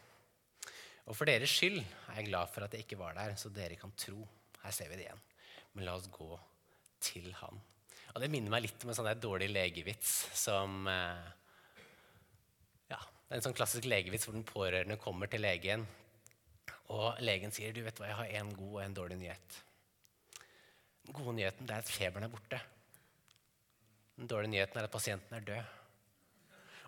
Og 1.09 1.17
for 1.17 1.25
deres 1.29 1.53
skyld 1.53 1.81
er 1.81 2.19
jeg 2.19 2.29
glad 2.29 2.53
for 2.53 2.65
at 2.65 2.77
jeg 2.77 2.85
ikke 2.85 3.01
var 3.01 3.17
der, 3.17 3.33
så 3.41 3.49
dere 3.49 3.81
kan 3.81 3.93
tro. 3.97 4.29
Her 4.65 4.73
ser 4.75 4.89
vi 4.91 4.99
det 4.99 5.07
igjen. 5.07 5.23
Men 5.75 5.87
la 5.89 5.93
oss 5.99 6.11
gå 6.13 6.31
til 7.05 7.27
han. 7.41 7.57
Og 8.15 8.19
Det 8.23 8.31
minner 8.31 8.53
meg 8.55 8.65
litt 8.67 8.85
om 8.85 8.91
en 8.93 8.97
sånn 8.97 9.21
dårlig 9.21 9.49
legevits 9.51 10.11
som 10.39 10.71
ja, 10.87 13.01
det 13.01 13.33
er 13.33 13.39
en 13.41 13.47
sånn 13.49 13.59
klassisk 13.59 13.85
legevits 13.91 14.27
hvor 14.29 14.37
den 14.37 14.47
pårørende 14.47 15.03
kommer 15.03 15.27
til 15.31 15.43
legen. 15.45 15.81
Og 16.95 17.07
legen 17.25 17.53
sier 17.55 17.75
du 17.75 17.83
vet 17.85 17.99
hva, 17.99 18.11
jeg 18.11 18.21
har 18.21 18.29
en 18.41 18.51
god 18.55 18.75
og 18.77 18.83
en 18.85 18.99
dårlig 19.01 19.19
nyhet. 19.21 19.49
Den 21.05 21.17
gode 21.17 21.35
nyheten 21.37 21.65
er 21.69 21.83
at 21.83 21.91
feberen 21.91 22.27
er 22.29 22.33
borte. 22.33 22.59
Den 24.15 24.31
dårlige 24.31 24.55
nyheten 24.55 24.77
er 24.79 24.87
at 24.87 24.95
pasienten 24.95 25.33
er 25.37 25.49
død. 25.49 25.65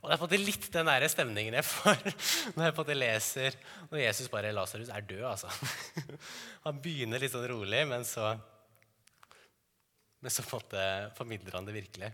Og 0.07 0.11
det 0.13 0.15
er 0.15 0.21
på 0.21 0.27
en 0.29 0.31
måte 0.31 0.47
litt 0.47 0.67
den 0.71 0.87
der 0.87 1.05
stemningen 1.11 1.55
jeg 1.59 1.67
får 1.67 1.97
når 2.55 2.69
jeg 2.69 2.75
på 2.77 2.79
en 2.79 2.85
måte 2.85 2.95
leser 2.95 3.57
når 3.91 4.01
Jesus 4.05 4.29
bare 4.31 4.53
Lasarus 4.55 4.93
er 4.95 5.09
død. 5.09 5.25
altså. 5.27 5.51
Han 6.69 6.79
begynner 6.85 7.19
litt 7.19 7.35
sånn 7.35 7.49
rolig, 7.51 7.81
men 7.91 8.07
så, 8.07 8.29
men 10.23 10.31
så 10.31 10.47
på 10.47 10.61
en 10.61 10.63
måte 10.63 10.87
formidler 11.19 11.59
han 11.59 11.67
det 11.67 11.75
virkelig. 11.75 12.13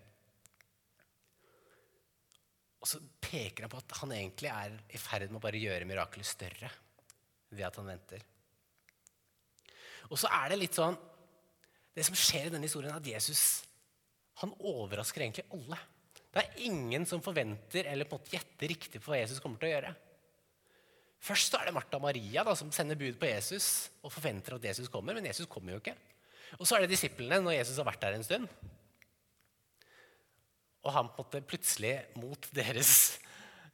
Og 2.81 2.89
så 2.95 3.03
peker 3.29 3.67
han 3.69 3.75
på 3.77 3.85
at 3.85 3.99
han 4.01 4.17
egentlig 4.17 4.55
er 4.55 4.81
i 4.89 5.05
ferd 5.05 5.29
med 5.29 5.43
å 5.43 5.45
bare 5.45 5.61
gjøre 5.61 5.93
mirakelet 5.93 6.33
større 6.33 6.73
ved 7.53 7.69
at 7.69 7.77
han 7.77 7.93
venter. 7.93 8.25
Og 10.09 10.17
så 10.17 10.33
er 10.33 10.49
det 10.49 10.63
litt 10.65 10.81
sånn 10.81 10.97
Det 11.93 12.09
som 12.09 12.17
skjer 12.17 12.49
i 12.49 12.53
denne 12.55 12.65
historien, 12.65 12.95
er 12.95 13.03
at 13.05 13.15
Jesus 13.21 13.61
han 14.41 14.57
overrasker 14.65 15.21
egentlig 15.21 15.45
alle. 15.53 15.77
Det 16.33 16.41
er 16.41 16.65
ingen 16.65 17.05
som 17.09 17.21
forventer 17.25 17.91
eller 17.91 18.09
på 18.09 18.17
en 18.17 18.23
måte 18.23 18.33
gjetter 18.33 18.71
riktig 18.73 19.03
på 19.03 19.13
hva 19.13 19.21
Jesus 19.21 19.41
kommer 19.43 19.61
til 19.61 19.69
å 19.69 19.75
gjøre. 19.75 19.93
Først 21.23 21.55
er 21.55 21.69
det 21.69 21.75
Martha 21.77 21.99
og 22.01 22.07
Maria 22.07 22.43
da, 22.47 22.55
som 22.59 22.73
sender 22.75 22.99
bud 22.99 23.19
på 23.21 23.29
Jesus 23.29 23.67
og 24.03 24.11
forventer 24.11 24.57
at 24.57 24.65
Jesus 24.73 24.89
kommer, 24.91 25.15
men 25.15 25.29
Jesus 25.29 25.47
kommer 25.51 25.77
jo 25.77 25.83
ikke. 25.83 25.95
Og 26.59 26.67
så 26.67 26.77
er 26.77 26.85
det 26.85 26.95
disiplene 26.95 27.39
når 27.45 27.61
Jesus 27.61 27.79
har 27.79 27.87
vært 27.87 28.03
der 28.03 28.17
en 28.17 28.27
stund. 28.27 28.49
Og 30.83 30.91
han 30.97 31.13
på 31.13 31.23
en 31.23 31.29
måte 31.29 31.45
plutselig, 31.47 31.95
mot 32.19 32.49
deres 32.57 32.95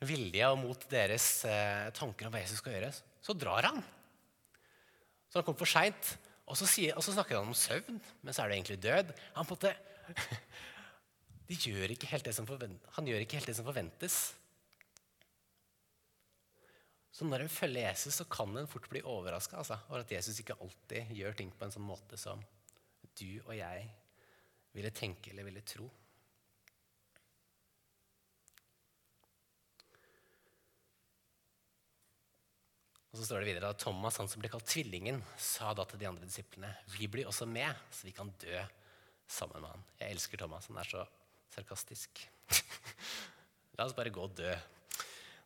vilje 0.04 0.50
og 0.50 0.58
mot 0.60 0.82
deres 0.90 1.28
eh, 1.48 1.88
tanker 1.96 2.28
om 2.28 2.34
hva 2.34 2.42
Jesus 2.42 2.60
skal 2.60 2.76
gjøre, 2.76 2.90
så 3.24 3.34
drar 3.34 3.70
han. 3.70 3.80
Så 5.28 5.40
han 5.40 5.46
kommer 5.46 5.62
for 5.62 5.70
seint. 5.70 6.12
Og, 6.48 6.54
og, 6.56 7.02
så 7.04 7.12
snakker 7.12 7.36
han 7.36 7.48
om 7.48 7.56
søvn, 7.56 7.98
men 8.24 8.34
så 8.34 8.44
er 8.44 8.50
det 8.50 8.58
egentlig 8.58 8.78
død. 8.84 9.10
Han, 9.36 9.48
på 9.48 9.56
en 9.56 9.58
måte, 9.58 9.72
gjør 11.48 11.88
han 12.96 13.06
gjør 13.08 13.22
ikke 13.24 13.38
helt 13.38 13.48
det 13.48 13.56
som 13.56 13.64
forventes. 13.64 14.18
Så 17.18 17.26
når 17.26 17.42
en 17.42 17.50
følger 17.50 17.88
Jesus, 17.88 18.14
så 18.20 18.26
kan 18.30 18.52
en 18.56 18.68
fort 18.70 18.88
bli 18.92 19.00
overraska 19.02 19.56
altså, 19.58 19.78
over 19.88 20.04
at 20.04 20.12
Jesus 20.12 20.38
ikke 20.38 20.58
alltid 20.60 21.08
gjør 21.16 21.38
ting 21.40 21.50
på 21.50 21.64
en 21.64 21.72
sånn 21.74 21.86
måte 21.88 22.20
som 22.20 22.42
du 23.18 23.40
og 23.46 23.56
jeg 23.56 23.88
ville 24.76 24.92
tenke 24.94 25.32
eller 25.32 25.48
ville 25.48 25.64
tro. 25.66 25.88
Og 33.08 33.18
så 33.18 33.24
står 33.24 33.42
det 33.42 33.48
videre 33.48 33.72
at 33.72 33.80
Thomas, 33.82 34.20
han 34.20 34.28
som 34.30 34.38
ble 34.38 34.50
kalt 34.52 34.68
Tvillingen, 34.68 35.22
sa 35.40 35.72
da 35.74 35.88
til 35.88 35.98
de 35.98 36.06
andre 36.06 36.28
disiplene 36.28 36.70
vi 36.92 37.08
blir 37.10 37.26
også 37.26 37.48
med, 37.50 37.72
så 37.90 38.06
vi 38.06 38.14
kan 38.14 38.30
dø 38.44 38.60
sammen 39.26 39.64
med 39.64 39.72
han. 39.72 39.86
Jeg 39.98 40.14
elsker 40.14 40.38
Thomas. 40.38 40.68
Han 40.70 40.78
er 40.78 40.92
så 40.92 41.08
sarkastisk. 41.54 42.24
La 43.78 43.86
oss 43.86 43.96
bare 43.96 44.12
gå 44.14 44.24
og 44.24 44.36
dø. 44.38 44.50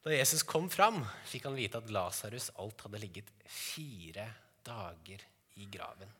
Da 0.02 0.14
Jesus 0.14 0.42
kom 0.42 0.66
fram, 0.72 0.98
fikk 1.28 1.46
han 1.46 1.58
vite 1.58 1.78
at 1.78 1.90
Lasarus 1.94 2.50
alt 2.58 2.86
hadde 2.86 3.00
ligget 3.02 3.28
fire 3.46 4.26
dager 4.66 5.22
i 5.62 5.68
graven. 5.70 6.10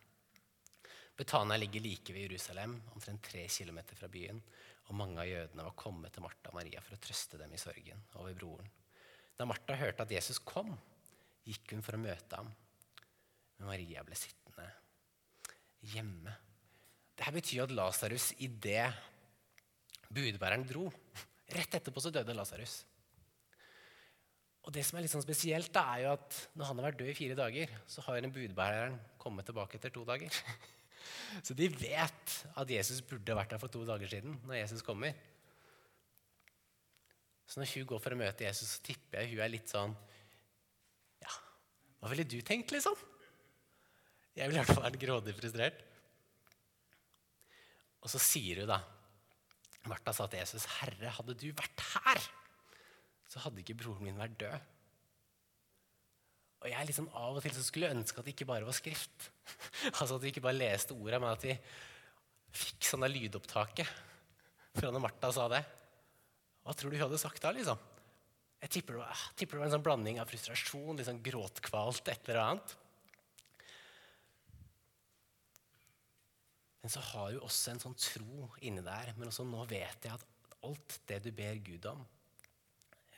Betania 1.17 1.59
ligger 1.59 1.83
like 1.83 2.15
ved 2.15 2.29
Jerusalem, 2.29 2.77
omtrent 2.95 3.23
tre 3.27 3.47
kilometer 3.49 3.99
fra 3.99 4.09
byen. 4.13 4.39
Og 4.91 4.97
mange 4.99 5.21
av 5.23 5.29
jødene 5.29 5.67
var 5.67 5.77
kommet 5.79 6.15
til 6.15 6.25
Martha 6.25 6.51
og 6.51 6.57
Maria 6.59 6.81
for 6.83 6.97
å 6.97 7.03
trøste 7.03 7.39
dem 7.41 7.53
i 7.55 7.61
sorgen 7.61 8.01
over 8.21 8.35
broren. 8.39 8.71
Da 9.39 9.47
Martha 9.49 9.77
hørte 9.79 10.05
at 10.07 10.15
Jesus 10.15 10.41
kom, 10.45 10.73
gikk 11.47 11.75
hun 11.75 11.85
for 11.85 11.99
å 11.99 12.03
møte 12.03 12.39
ham. 12.39 12.51
Men 13.59 13.71
Maria 13.71 14.03
ble 14.07 14.19
sittende 14.19 14.67
hjemme. 15.93 16.35
Dette 17.17 17.35
betyr 17.35 17.65
at 17.67 17.75
Lasarus 17.77 18.33
idet 18.43 18.89
budbæreren 20.15 20.67
dro 20.69 20.89
Rett 21.53 21.75
etterpå 21.77 22.01
så 22.01 22.09
døde 22.09 22.33
Lasarus. 22.33 22.79
Og 24.63 24.71
det 24.73 24.85
som 24.87 24.97
er 24.97 25.05
litt 25.05 25.13
sånn 25.13 25.25
spesielt, 25.25 25.73
da, 25.75 25.83
er 25.93 26.05
jo 26.05 26.13
at 26.15 26.37
når 26.57 26.69
han 26.69 26.79
har 26.79 26.87
vært 26.87 27.01
død 27.01 27.11
i 27.11 27.17
fire 27.19 27.37
dager, 27.37 27.75
så 27.91 28.05
har 28.07 28.21
den 28.23 28.33
budbæreren 28.33 28.95
kommet 29.21 29.45
tilbake 29.49 29.77
etter 29.77 29.93
to 29.93 30.07
dager. 30.09 30.33
Så 31.43 31.57
de 31.59 31.67
vet 31.67 32.33
at 32.61 32.71
Jesus 32.71 33.01
burde 33.03 33.35
vært 33.35 33.51
der 33.51 33.59
for 33.59 33.73
to 33.73 33.81
dager 33.89 34.07
siden, 34.07 34.37
når 34.47 34.61
Jesus 34.61 34.85
kommer. 34.87 35.17
Så 37.49 37.59
når 37.59 37.73
hun 37.73 37.89
går 37.89 38.03
for 38.05 38.15
å 38.15 38.19
møte 38.21 38.47
Jesus, 38.47 38.77
så 38.77 38.85
tipper 38.87 39.23
jeg 39.23 39.33
hun 39.33 39.43
er 39.43 39.51
litt 39.51 39.73
sånn 39.73 39.97
Ja, 41.25 41.33
hva 41.99 42.13
ville 42.13 42.29
du 42.29 42.37
tenkt, 42.47 42.71
liksom? 42.77 42.95
Jeg 44.37 44.47
ville 44.47 44.61
i 44.61 44.63
hvert 44.63 44.77
fall 44.77 44.87
vært 44.87 45.01
grådig 45.03 45.35
frustrert. 45.41 45.83
Og 48.05 48.13
så 48.13 48.23
sier 48.23 48.63
hun 48.63 48.71
da 48.71 48.79
Martha 49.91 50.13
sa 50.15 50.29
til 50.31 50.39
Jesus, 50.43 50.67
'Herre, 50.79 51.11
hadde 51.11 51.35
du 51.35 51.49
vært 51.51 51.83
her, 51.95 52.21
så 53.27 53.43
hadde 53.43 53.63
ikke 53.63 53.79
broren 53.83 54.05
min 54.07 54.21
vært 54.21 54.39
død.' 54.39 54.71
Og 56.63 56.71
jeg 56.71 56.87
liksom 56.87 57.09
Av 57.19 57.37
og 57.37 57.43
til 57.43 57.55
så 57.57 57.65
skulle 57.67 57.91
ønske 57.91 58.21
at 58.21 58.27
det 58.27 58.37
ikke 58.37 58.47
bare 58.47 58.67
var 58.67 58.77
skrift. 58.77 59.31
altså 59.99 60.15
At 60.15 60.23
vi 60.23 60.31
ikke 60.31 60.45
bare 60.45 60.61
leste 60.61 60.95
orda, 60.95 61.19
men 61.19 61.33
at 61.35 61.43
vi 61.43 61.57
fikk 62.55 62.87
sånne 62.87 63.11
lydopptaket 63.11 63.89
fra 64.77 64.93
når 64.93 65.03
Martha 65.03 65.33
sa 65.35 65.49
det. 65.51 65.63
Hva 66.63 66.75
tror 66.77 66.93
du 66.93 66.97
hun 66.97 67.09
hadde 67.09 67.19
sagt 67.19 67.43
da? 67.43 67.51
liksom? 67.51 67.81
Jeg 68.63 68.71
tipper 68.77 68.95
det, 68.95 69.01
var, 69.03 69.23
tipper 69.35 69.59
det 69.59 69.63
var 69.65 69.67
en 69.67 69.75
sånn 69.75 69.85
blanding 69.89 70.21
av 70.23 70.31
frustrasjon, 70.31 70.95
litt 70.95 71.09
sånn 71.09 71.23
gråtkvalt, 71.25 72.07
et 72.13 72.29
eller 72.31 72.43
annet. 72.45 72.77
Men 76.83 76.91
så 76.91 77.03
har 77.13 77.31
du 77.33 77.41
også 77.41 77.73
en 77.73 77.83
sånn 77.83 77.99
tro 77.99 78.49
inni 78.67 78.83
der. 78.85 79.13
Men 79.17 79.31
også 79.31 79.47
nå 79.47 79.63
vet 79.71 80.07
jeg 80.07 80.15
at 80.15 80.27
alt 80.67 80.99
det 81.11 81.21
du 81.25 81.31
ber 81.35 81.61
Gud 81.63 81.87
om, 81.91 82.03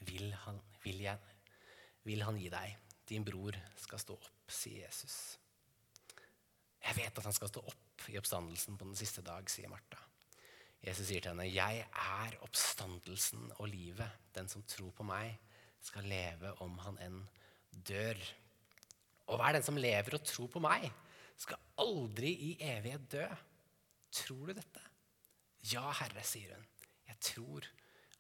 vil 0.05 0.33
han, 0.45 0.59
vil, 0.83 1.01
jeg, 1.07 1.17
vil 2.05 2.25
han 2.27 2.41
gi 2.41 2.51
deg. 2.53 2.77
Din 3.09 3.25
bror 3.25 3.57
skal 3.81 4.01
stå 4.01 4.17
opp, 4.17 4.53
sier 4.53 4.85
Jesus. 4.85 5.17
Jeg 6.85 6.99
vet 6.99 7.21
at 7.21 7.25
han 7.25 7.37
skal 7.37 7.49
stå 7.49 7.63
opp 7.65 8.09
i 8.13 8.19
oppstandelsen 8.21 8.77
på 8.77 8.89
den 8.89 8.99
siste 8.99 9.25
dag, 9.25 9.49
sier 9.49 9.73
Martha. 9.73 10.01
Jesus 10.85 11.09
sier 11.09 11.23
til 11.25 11.33
henne, 11.33 11.49
'Jeg 11.49 11.87
er 11.89 12.35
oppstandelsen 12.45 13.53
og 13.57 13.69
livet. 13.69 14.11
Den 14.35 14.49
som 14.49 14.63
tror 14.69 14.91
på 14.91 15.03
meg, 15.03 15.39
skal 15.81 16.05
leve 16.05 16.53
om 16.61 16.77
han 16.79 16.99
enn 16.99 17.29
dør.' 17.73 18.21
Og 19.33 19.39
hver 19.41 19.53
den 19.57 19.63
som 19.63 19.81
lever 19.81 20.15
og 20.15 20.25
tror 20.25 20.49
på 20.53 20.61
meg, 20.61 20.93
skal 21.41 21.57
aldri 21.81 22.29
i 22.29 22.51
evighet 22.61 23.09
dø. 23.11 23.25
Tror 24.15 24.51
du 24.51 24.55
dette? 24.57 24.83
Ja, 25.73 25.89
Herre, 26.01 26.23
sier 26.27 26.55
hun. 26.55 26.67
Jeg 27.09 27.21
tror 27.33 27.67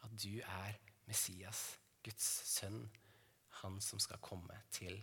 at 0.05 0.17
du 0.21 0.41
er 0.41 0.79
Messias, 1.09 1.63
Guds 2.05 2.27
sønn, 2.49 2.83
han 3.61 3.79
som 3.85 4.01
skal 4.03 4.21
komme 4.25 4.57
til 4.75 4.97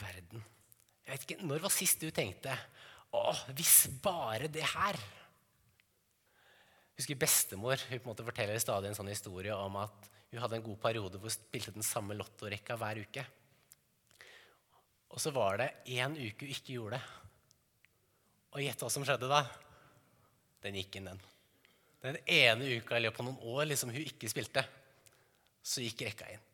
verden. 0.00 0.42
Jeg 1.06 1.12
vet 1.12 1.26
ikke, 1.26 1.46
Når 1.46 1.62
var 1.62 1.72
sist 1.72 2.02
du 2.02 2.10
tenkte 2.10 2.52
å, 3.14 3.30
hvis 3.54 3.86
bare 4.02 4.50
det 4.52 4.64
her 4.66 4.98
husker 6.96 7.18
bestemor 7.20 7.76
hun 7.90 7.98
på 8.00 8.02
en 8.02 8.10
måte 8.10 8.24
forteller 8.26 8.58
stadig 8.60 8.90
en 8.90 8.96
sånn 8.98 9.12
historie 9.12 9.54
om 9.54 9.76
at 9.82 10.08
hun 10.32 10.40
hadde 10.42 10.58
en 10.58 10.64
god 10.64 10.78
periode 10.82 11.20
hvor 11.20 11.30
hun 11.30 11.36
spilte 11.36 11.74
den 11.76 11.86
samme 11.86 12.16
lottorekka 12.16 12.76
hver 12.80 13.02
uke. 13.04 13.24
Og 15.12 15.22
så 15.22 15.30
var 15.32 15.60
det 15.60 15.68
én 15.94 16.16
uke 16.16 16.48
hun 16.48 16.56
ikke 16.56 16.74
gjorde 16.74 16.98
det. 16.98 17.25
Og 18.56 18.62
gjett 18.64 18.80
hva 18.80 18.88
som 18.88 19.04
skjedde 19.04 19.28
da? 19.28 19.42
Den 20.64 20.78
gikk 20.80 20.96
inn, 20.96 21.10
den. 21.10 21.18
Den 22.00 22.16
ene 22.24 22.70
uka 22.78 22.96
i 22.96 23.02
løpet 23.04 23.20
av 23.20 23.26
noen 23.28 23.50
år 23.52 23.66
liksom 23.68 23.90
hun 23.92 24.00
ikke 24.00 24.30
spilte, 24.32 24.62
så 25.60 25.84
gikk 25.84 26.06
rekka 26.06 26.30
inn. 26.32 26.44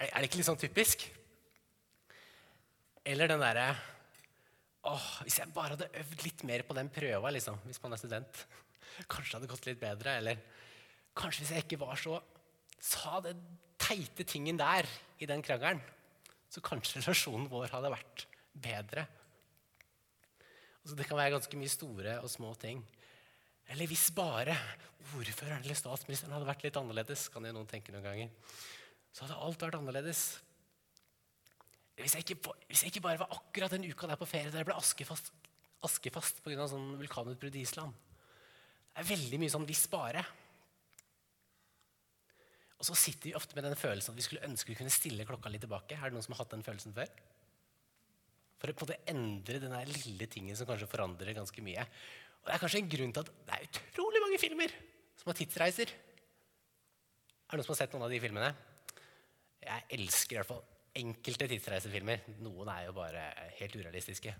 Er 0.00 0.16
det 0.16 0.30
ikke 0.30 0.40
litt 0.40 0.48
sånn 0.48 0.60
typisk? 0.60 1.04
Eller 3.04 3.28
den 3.30 3.42
derre 3.44 3.74
Åh, 4.84 5.04
hvis 5.24 5.38
jeg 5.40 5.52
bare 5.56 5.72
hadde 5.72 5.86
øvd 5.96 6.22
litt 6.26 6.42
mer 6.44 6.62
på 6.68 6.74
den 6.76 6.90
prøva, 6.92 7.30
liksom, 7.32 7.56
hvis 7.64 7.80
man 7.80 7.96
er 7.96 8.00
student. 8.02 8.40
Kanskje 9.12 9.38
hadde 9.38 9.48
gått 9.48 9.68
litt 9.68 9.80
bedre. 9.80 10.18
Eller 10.20 10.42
kanskje 11.16 11.40
hvis 11.40 11.52
jeg 11.54 11.64
ikke 11.64 11.78
var 11.80 11.96
så 11.96 12.18
sa 12.84 13.20
den 13.24 13.40
teite 13.80 14.26
tingen 14.28 14.58
der 14.60 14.84
i 15.24 15.28
den 15.30 15.40
krangelen, 15.44 15.80
så 16.52 16.60
kanskje 16.64 16.98
relasjonen 17.00 17.48
vår 17.48 17.72
hadde 17.72 17.94
vært 17.94 18.26
bedre. 18.52 19.06
Altså, 20.84 20.96
det 21.00 21.06
kan 21.08 21.16
være 21.16 21.32
ganske 21.32 21.56
mye 21.56 21.72
store 21.72 22.18
og 22.20 22.28
små 22.28 22.52
ting. 22.60 22.82
Eller 23.72 23.88
hvis 23.88 24.10
bare 24.12 24.56
ordføreren 25.16 25.64
eller 25.64 25.78
statsministeren 25.78 26.34
hadde 26.36 26.48
vært 26.48 26.64
litt 26.66 26.76
annerledes, 26.76 27.28
kan 27.32 27.44
jo 27.48 27.54
noen 27.56 27.68
tenke 27.70 27.92
noen 27.94 28.04
ganger, 28.04 28.52
så 29.14 29.24
hadde 29.24 29.38
alt 29.46 29.64
vært 29.64 29.78
annerledes. 29.78 30.22
Hvis 31.96 32.16
jeg, 32.18 32.26
ikke, 32.26 32.54
hvis 32.68 32.82
jeg 32.82 32.92
ikke 32.92 33.04
bare 33.06 33.20
var 33.22 33.32
akkurat 33.32 33.72
den 33.72 33.86
uka 33.86 34.08
der 34.10 34.20
på 34.20 34.28
ferie 34.28 34.50
der 34.50 34.60
jeg 34.60 34.68
ble 34.68 34.76
askefast, 34.76 35.30
askefast 35.86 36.42
pga. 36.44 36.66
Sånn 36.68 36.96
vulkanutbrudd 37.00 37.56
i 37.56 37.62
Island, 37.64 37.94
det 38.94 39.02
er 39.04 39.12
veldig 39.14 39.38
mye 39.40 39.52
sånn 39.52 39.66
'hvis 39.66 39.86
bare'. 39.90 40.24
Og 42.78 42.84
så 42.84 42.94
sitter 42.98 43.30
vi 43.30 43.34
ofte 43.38 43.54
med 43.56 43.64
den 43.64 43.78
følelsen 43.78 44.12
at 44.12 44.18
vi 44.18 44.26
skulle 44.26 44.44
ønske 44.44 44.68
vi 44.68 44.76
kunne 44.76 44.92
stille 44.92 45.24
klokka 45.24 45.48
litt 45.48 45.62
tilbake. 45.64 45.96
Er 45.96 46.10
det 46.10 46.12
noen 46.12 46.22
som 46.26 46.34
har 46.34 46.44
hatt 46.44 46.50
den 46.50 46.62
følelsen 46.66 46.92
før? 46.92 47.08
For 48.64 48.72
å 48.72 48.76
på 48.80 48.86
en 48.86 48.88
måte 48.94 49.12
endre 49.12 49.58
den 49.60 49.74
lille 49.90 50.26
tingen 50.32 50.56
som 50.56 50.64
kanskje 50.64 50.88
forandrer 50.88 51.36
ganske 51.36 51.64
mye. 51.64 51.82
Og 52.40 52.46
Det 52.48 52.54
er 52.54 52.62
kanskje 52.62 52.78
en 52.80 52.92
grunn 52.94 53.10
til 53.12 53.20
at 53.20 53.32
det 53.44 53.56
er 53.58 53.66
utrolig 53.68 54.22
mange 54.24 54.38
filmer 54.40 54.72
som 55.20 55.28
har 55.28 55.36
tidsreiser. 55.36 55.92
Er 55.92 57.52
det 57.52 57.58
noen 57.60 57.66
som 57.66 57.74
har 57.74 57.80
sett 57.82 57.92
noen 57.92 58.06
av 58.06 58.14
de 58.14 58.22
filmene? 58.24 58.48
Jeg 59.64 59.84
elsker 59.98 60.38
i 60.38 60.40
hvert 60.40 60.48
fall 60.48 60.64
enkelte 60.96 61.50
tidsreisefilmer. 61.52 62.24
Noen 62.40 62.72
er 62.72 62.86
jo 62.86 62.96
bare 62.96 63.26
helt 63.58 63.76
urealistiske. 63.76 64.32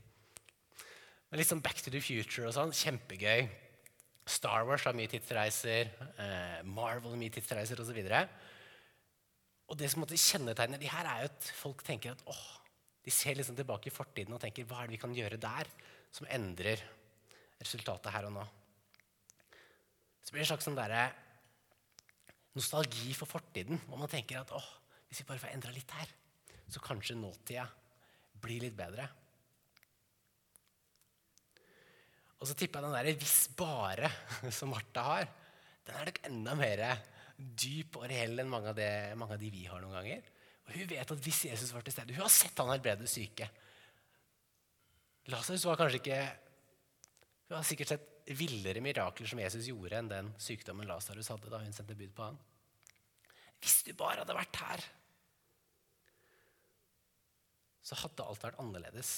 Men 1.28 1.42
litt 1.42 1.52
sånn 1.52 1.60
Back 1.60 1.84
to 1.84 1.92
the 1.92 2.00
Future 2.00 2.48
og 2.48 2.56
sånn. 2.56 2.72
Kjempegøy. 2.72 3.44
Star 4.24 4.64
Wars 4.64 4.88
har 4.88 4.96
mye 4.96 5.12
tidsreiser. 5.12 5.92
Eh, 6.16 6.58
Marvel 6.64 7.12
har 7.12 7.20
mye 7.20 7.36
tidsreiser 7.36 7.84
osv. 7.84 8.00
Og, 8.00 8.08
så 8.08 8.24
og 9.68 9.80
det 9.80 9.92
som 9.92 10.00
måtte 10.00 10.16
kjennetegner 10.16 10.80
de 10.80 10.88
her, 10.88 11.12
er 11.12 11.26
jo 11.26 11.32
at 11.32 11.54
folk 11.60 11.84
tenker 11.84 12.16
at 12.16 12.24
åh, 12.32 12.44
de 13.04 13.12
ser 13.12 13.36
liksom 13.36 13.56
tilbake 13.58 13.90
i 13.90 13.94
fortiden 13.94 14.34
og 14.34 14.40
tenker 14.42 14.66
hva 14.68 14.82
er 14.82 14.88
det 14.88 14.96
vi 14.96 15.02
kan 15.02 15.14
gjøre 15.16 15.40
der 15.40 15.68
som 16.14 16.28
endrer 16.32 16.80
resultatet 17.60 18.12
her 18.14 18.28
og 18.28 18.36
nå. 18.38 18.44
Så 20.24 20.32
blir 20.32 20.40
det 20.40 20.46
en 20.46 20.52
slags 20.54 20.68
sånn 20.68 20.78
der, 20.78 20.94
nostalgi 22.56 23.12
for 23.16 23.28
fortiden. 23.28 23.80
Og 23.90 23.98
man 24.00 24.10
tenker 24.10 24.40
at 24.40 24.52
åh, 24.56 24.68
hvis 25.08 25.20
vi 25.20 25.28
bare 25.28 25.42
får 25.42 25.52
endra 25.52 25.74
litt 25.74 25.92
her, 25.98 26.08
så 26.70 26.80
kanskje 26.80 27.18
nåtida 27.18 27.66
blir 28.40 28.64
litt 28.64 28.76
bedre. 28.78 29.06
Og 32.40 32.48
så 32.48 32.56
tipper 32.58 32.80
jeg 32.80 32.84
den 32.84 32.96
derre 32.96 33.16
'hvis 33.16 33.40
bare' 33.56 34.10
som 34.58 34.72
Martha 34.72 35.02
har, 35.02 35.28
den 35.84 35.96
er 35.96 36.08
nok 36.08 36.20
enda 36.24 36.54
mer 36.54 36.82
dyp 37.36 37.96
og 37.96 38.08
reell 38.08 38.40
enn 38.40 38.50
mange 38.50 38.68
av, 38.72 38.76
det, 38.76 39.16
mange 39.16 39.34
av 39.36 39.40
de 39.40 39.50
vi 39.50 39.64
har 39.68 39.80
noen 39.80 39.96
ganger. 39.98 40.22
Og 40.64 40.72
Hun 40.78 40.88
vet 40.88 41.12
at 41.12 41.22
hvis 41.26 41.44
Jesus 41.50 41.74
var 41.74 41.84
til 41.84 41.92
stede 41.92 42.16
Hun 42.16 42.24
har 42.24 42.32
sett 42.32 42.58
han 42.58 42.72
helbrede 42.72 43.08
syke. 43.10 43.50
Lasarus 45.32 45.66
var 45.68 45.78
kanskje 45.80 46.00
ikke 46.00 46.18
Hun 47.48 47.58
har 47.58 47.68
sikkert 47.68 47.94
sett 47.94 48.10
villere 48.24 48.80
mirakler 48.80 49.28
som 49.28 49.40
Jesus 49.42 49.66
gjorde, 49.68 49.98
enn 49.98 50.08
den 50.08 50.30
sykdommen 50.40 50.88
Lasarus 50.88 51.28
hadde 51.28 51.50
da 51.52 51.58
hun 51.60 51.74
sendte 51.76 51.96
bud 51.98 52.12
på 52.16 52.24
han. 52.24 52.38
Hvis 53.60 53.82
du 53.84 53.90
bare 53.96 54.22
hadde 54.22 54.36
vært 54.36 54.60
her, 54.62 54.84
så 57.84 57.98
hadde 58.00 58.24
alt 58.24 58.46
vært 58.46 58.60
annerledes. 58.64 59.10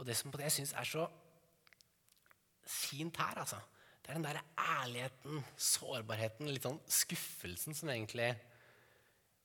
Og 0.00 0.06
det 0.08 0.16
som 0.18 0.32
jeg 0.32 0.54
syns 0.54 0.74
er 0.74 0.88
så 0.88 1.06
fint 2.70 3.18
her, 3.20 3.42
altså. 3.42 3.60
Det 4.00 4.12
er 4.12 4.18
den 4.18 4.26
der 4.26 4.40
ærligheten, 4.58 5.42
sårbarheten, 5.60 6.48
litt 6.50 6.64
sånn 6.66 6.80
skuffelsen 6.90 7.76
som 7.76 7.90
egentlig 7.92 8.30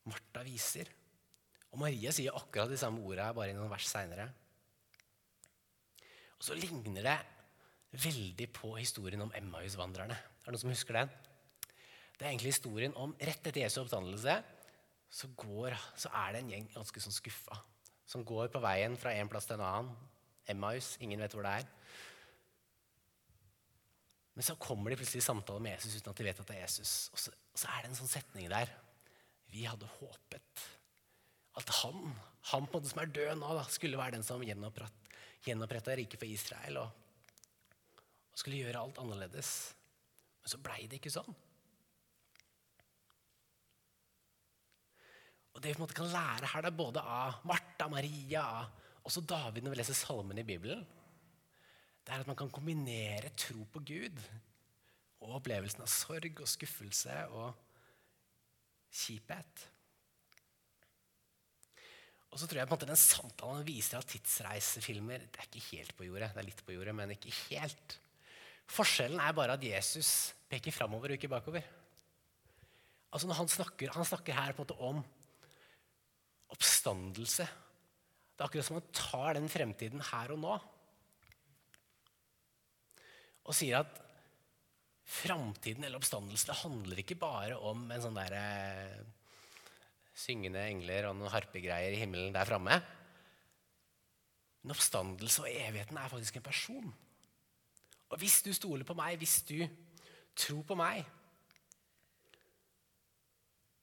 Martha 0.07 0.45
viser. 0.45 0.89
Og 1.73 1.81
Maria 1.81 2.13
sier 2.15 2.37
akkurat 2.37 2.71
de 2.71 2.79
samme 2.79 3.03
ordene, 3.03 3.33
bare 3.35 3.51
i 3.51 3.57
noen 3.57 3.71
vers 3.71 3.89
seinere. 3.89 4.29
Og 6.35 6.47
så 6.47 6.57
ligner 6.57 7.05
det 7.05 7.17
veldig 8.05 8.47
på 8.55 8.73
historien 8.77 9.23
om 9.25 9.33
Emmaus-vandrerne. 9.35 10.15
Er 10.15 10.47
det 10.47 10.55
noen 10.55 10.63
som 10.63 10.73
husker 10.73 11.01
den? 11.01 11.13
Det 12.15 12.23
er 12.23 12.31
egentlig 12.31 12.53
historien 12.53 12.95
om 12.99 13.15
rett 13.19 13.43
etter 13.43 13.65
Jesu 13.65 13.81
oppstandelse 13.81 14.37
så, 15.11 15.29
går, 15.35 15.75
så 15.99 16.11
er 16.23 16.33
det 16.33 16.43
en 16.43 16.51
gjeng 16.53 16.67
ganske 16.73 17.01
sånn 17.03 17.15
skuffa 17.15 17.57
som 18.05 18.23
går 18.27 18.51
på 18.53 18.61
veien 18.63 18.95
fra 18.99 19.13
en 19.17 19.29
plass 19.31 19.47
til 19.49 19.57
en 19.57 19.65
annen. 19.65 19.95
Emmaus, 20.51 20.93
ingen 21.01 21.21
vet 21.23 21.33
hvor 21.33 21.45
det 21.45 21.55
er. 21.59 21.69
Men 24.35 24.43
så 24.43 24.57
kommer 24.59 24.91
de 24.91 24.97
plutselig 24.99 25.23
i 25.23 25.25
samtale 25.25 25.63
med 25.63 25.77
Jesus 25.77 25.95
uten 25.95 26.11
at 26.11 26.19
de 26.19 26.27
vet 26.27 26.39
at 26.43 26.49
det 26.49 26.57
er 26.57 26.65
Jesus. 26.65 26.93
Og 27.15 27.21
så, 27.23 27.31
og 27.31 27.61
så 27.61 27.69
er 27.71 27.83
det 27.83 27.91
en 27.91 27.99
sånn 28.01 28.11
setning 28.11 28.49
der. 28.51 28.71
Vi 29.53 29.63
hadde 29.63 29.87
håpet 30.01 30.65
at 31.55 31.71
han, 31.79 32.11
han 32.51 32.67
på 32.67 32.75
en 32.75 32.81
måte 32.81 32.91
som 32.91 32.99
er 32.99 33.13
død 33.15 33.39
nå, 33.39 33.53
da, 33.55 33.63
skulle 33.71 33.99
være 33.99 34.17
den 34.17 34.27
som 34.27 34.43
gjenoppretta 34.43 35.95
riket 35.95 36.19
for 36.19 36.27
Israel 36.27 36.81
og, 36.81 36.89
og, 38.01 38.35
skulle 38.35 38.59
gjøre 38.59 38.81
alt 38.81 38.99
annerledes. 38.99 39.51
Men 40.43 40.51
så 40.51 40.59
blei 40.59 40.81
det 40.91 40.99
ikke 40.99 41.15
sånn. 41.15 41.31
Og 45.55 45.63
Det 45.63 45.71
vi 45.71 45.77
på 45.77 45.79
en 45.79 45.85
måte 45.85 45.95
kan 45.95 46.11
lære 46.11 46.51
her, 46.51 46.65
det 46.65 46.73
er 46.73 46.81
både 46.83 46.99
av 46.99 47.39
Martha, 47.47 47.87
Maria, 47.87 48.43
også 49.07 49.23
David 49.23 49.63
når 49.63 49.77
vi 49.77 49.79
leser 49.79 49.95
salmene 49.95 50.43
i 50.43 50.47
Bibelen, 50.49 50.83
det 52.05 52.13
er 52.13 52.21
at 52.21 52.29
man 52.29 52.37
kan 52.37 52.51
kombinere 52.53 53.31
tro 53.33 53.65
på 53.73 53.81
Gud 53.81 54.19
og 55.25 55.39
opplevelsen 55.39 55.81
av 55.81 55.89
sorg 55.89 56.41
og 56.43 56.49
skuffelse 56.49 57.15
og 57.33 57.55
kjiphet. 58.93 59.63
Og 62.29 62.41
så 62.41 62.49
tror 62.49 62.59
jeg 62.59 62.67
på 62.67 62.75
en 62.75 62.77
måte 62.77 62.89
den 62.89 62.99
samtalen 62.99 63.65
viser 63.65 63.97
at 63.97 64.09
tidsreisefilmer 64.11 65.23
det 65.23 65.39
er 65.39 65.47
ikke 65.47 65.69
helt 65.71 65.95
på 65.97 66.07
jordet. 66.09 66.33
Det 66.35 66.41
er 66.41 66.49
litt 66.49 66.63
på 66.67 66.75
jordet, 66.75 66.93
men 66.97 67.15
ikke 67.15 67.33
helt. 67.47 67.97
Forskjellen 68.75 69.21
er 69.23 69.35
bare 69.37 69.55
at 69.55 69.63
Jesus 69.63 70.09
peker 70.51 70.75
framover 70.75 71.13
og 71.13 71.17
ikke 71.17 71.31
bakover. 71.31 71.65
Altså 73.15 73.29
når 73.29 73.39
han 73.39 73.49
snakker, 73.49 73.93
han 73.95 74.07
snakker 74.07 74.35
her 74.35 74.53
på 74.53 74.61
en 74.61 74.67
måte 74.67 74.79
om 74.83 75.01
oppstandelse. 76.53 77.47
Det 78.35 78.43
er 78.43 78.49
akkurat 78.49 78.67
som 78.67 78.77
han 78.81 78.89
tar 78.93 79.37
den 79.39 79.47
fremtiden 79.49 80.03
her 80.11 80.35
og 80.35 80.41
nå 80.43 80.57
og 83.45 83.55
sier 83.55 83.83
at 83.83 84.01
framtiden 85.05 85.85
eller 85.85 85.99
oppstandelsen 86.01 86.49
det 86.49 86.61
handler 86.63 87.01
ikke 87.01 87.17
bare 87.21 87.57
om 87.61 87.85
en 87.93 88.01
sånn 88.01 88.17
der, 88.17 88.33
eh, 88.39 89.01
syngende 90.15 90.63
engler 90.65 91.09
og 91.09 91.17
noen 91.19 91.33
harpegreier 91.33 91.93
i 91.93 91.99
himmelen 92.01 92.33
der 92.33 92.47
framme. 92.47 92.79
Men 94.63 94.73
oppstandelse 94.73 95.43
og 95.43 95.51
evigheten 95.51 95.99
er 95.99 96.09
faktisk 96.09 96.39
en 96.39 96.47
person. 96.47 96.93
Og 98.09 98.17
hvis 98.21 98.39
du 98.45 98.53
stoler 98.55 98.87
på 98.87 98.95
meg, 98.97 99.19
hvis 99.21 99.41
du 99.45 99.59
tror 100.35 100.63
på 100.65 100.77
meg, 100.79 101.03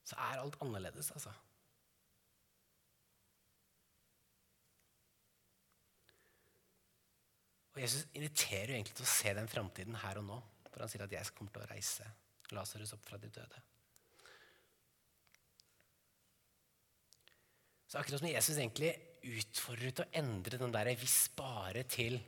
så 0.03 0.17
er 0.19 0.41
alt 0.41 0.57
annerledes, 0.61 1.11
altså. 1.15 1.31
Og 7.73 7.81
Jesus 7.81 8.05
inviterer 8.13 8.71
jo 8.71 8.77
egentlig 8.77 8.97
til 8.97 9.05
å 9.05 9.13
se 9.13 9.33
den 9.33 9.49
framtiden 9.49 9.95
her 10.03 10.19
og 10.21 10.27
nå. 10.27 10.39
For 10.69 10.81
han 10.81 10.89
sier 10.89 11.05
at 11.05 11.11
'jeg 11.11 11.33
kommer 11.37 11.51
til 11.53 11.63
å 11.63 11.69
reise 11.69 12.05
Lasarus 12.51 12.93
opp 12.93 13.05
fra 13.05 13.17
de 13.17 13.29
døde'. 13.29 13.61
Så 17.87 17.99
akkurat 17.99 18.19
som 18.19 18.27
Jesus 18.29 18.57
egentlig 18.57 18.93
utfordrer 19.23 19.91
til 19.93 20.05
å 20.05 20.13
endre 20.13 20.57
den 20.57 20.71
der 20.71 20.95
'hvis 20.95 21.29
bare' 21.35 21.87
til 21.87 22.21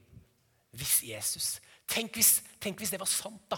'hvis 0.73 1.03
Jesus'. 1.03 1.59
Tenk 1.87 2.13
hvis, 2.13 2.41
tenk 2.59 2.77
hvis 2.77 2.91
det 2.91 2.99
var 2.99 3.07
sant, 3.07 3.49
da! 3.49 3.57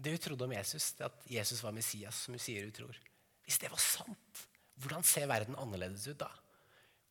Det 0.00 0.12
hun 0.12 0.18
trodde 0.18 0.44
om 0.44 0.52
Jesus, 0.52 0.92
det 0.92 1.04
at 1.04 1.26
Jesus 1.28 1.62
var 1.62 1.72
Messias, 1.72 2.14
som 2.14 2.32
hun 2.32 2.38
sier 2.38 2.62
hun 2.62 2.72
tror. 2.72 2.96
Hvis 3.44 3.58
det 3.58 3.70
var 3.70 3.78
sant, 3.78 4.46
hvordan 4.76 5.02
ser 5.04 5.26
verden 5.26 5.56
annerledes 5.56 6.06
ut 6.08 6.18
da? 6.18 6.30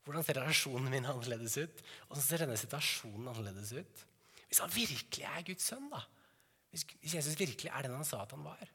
Hvordan 0.10 0.26
ser 0.26 0.39
relasjonen 0.39 0.89
min 0.89 1.06
annerledes 1.06 1.54
ut? 1.62 1.82
Hvordan 2.08 2.24
ser 2.26 2.41
denne 2.41 2.56
situasjonen 2.58 3.28
annerledes 3.30 3.76
ut? 3.78 4.00
Hvis 4.50 4.62
han 4.63 4.72
virkelig 4.74 5.28
er 5.30 5.43
Guds 5.45 5.67
sønn, 5.69 5.86
da. 5.91 6.00
Hvis 6.74 7.13
Jesus 7.13 7.38
virkelig 7.38 7.69
er 7.69 7.86
den 7.86 7.93
han 7.93 8.08
sa 8.08 8.24
at 8.24 8.34
han 8.34 8.41
var, 8.41 8.72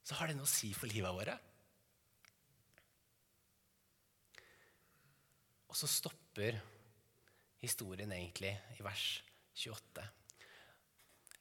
så 0.00 0.16
har 0.16 0.32
det 0.32 0.38
noe 0.38 0.48
å 0.48 0.54
si 0.54 0.70
for 0.72 0.88
livet 0.88 1.12
våre. 1.12 1.36
Og 5.68 5.76
så 5.76 5.92
stopper 5.92 6.56
historien 7.60 8.16
egentlig 8.16 8.56
i 8.78 8.88
vers 8.88 9.06
28. 9.60 10.08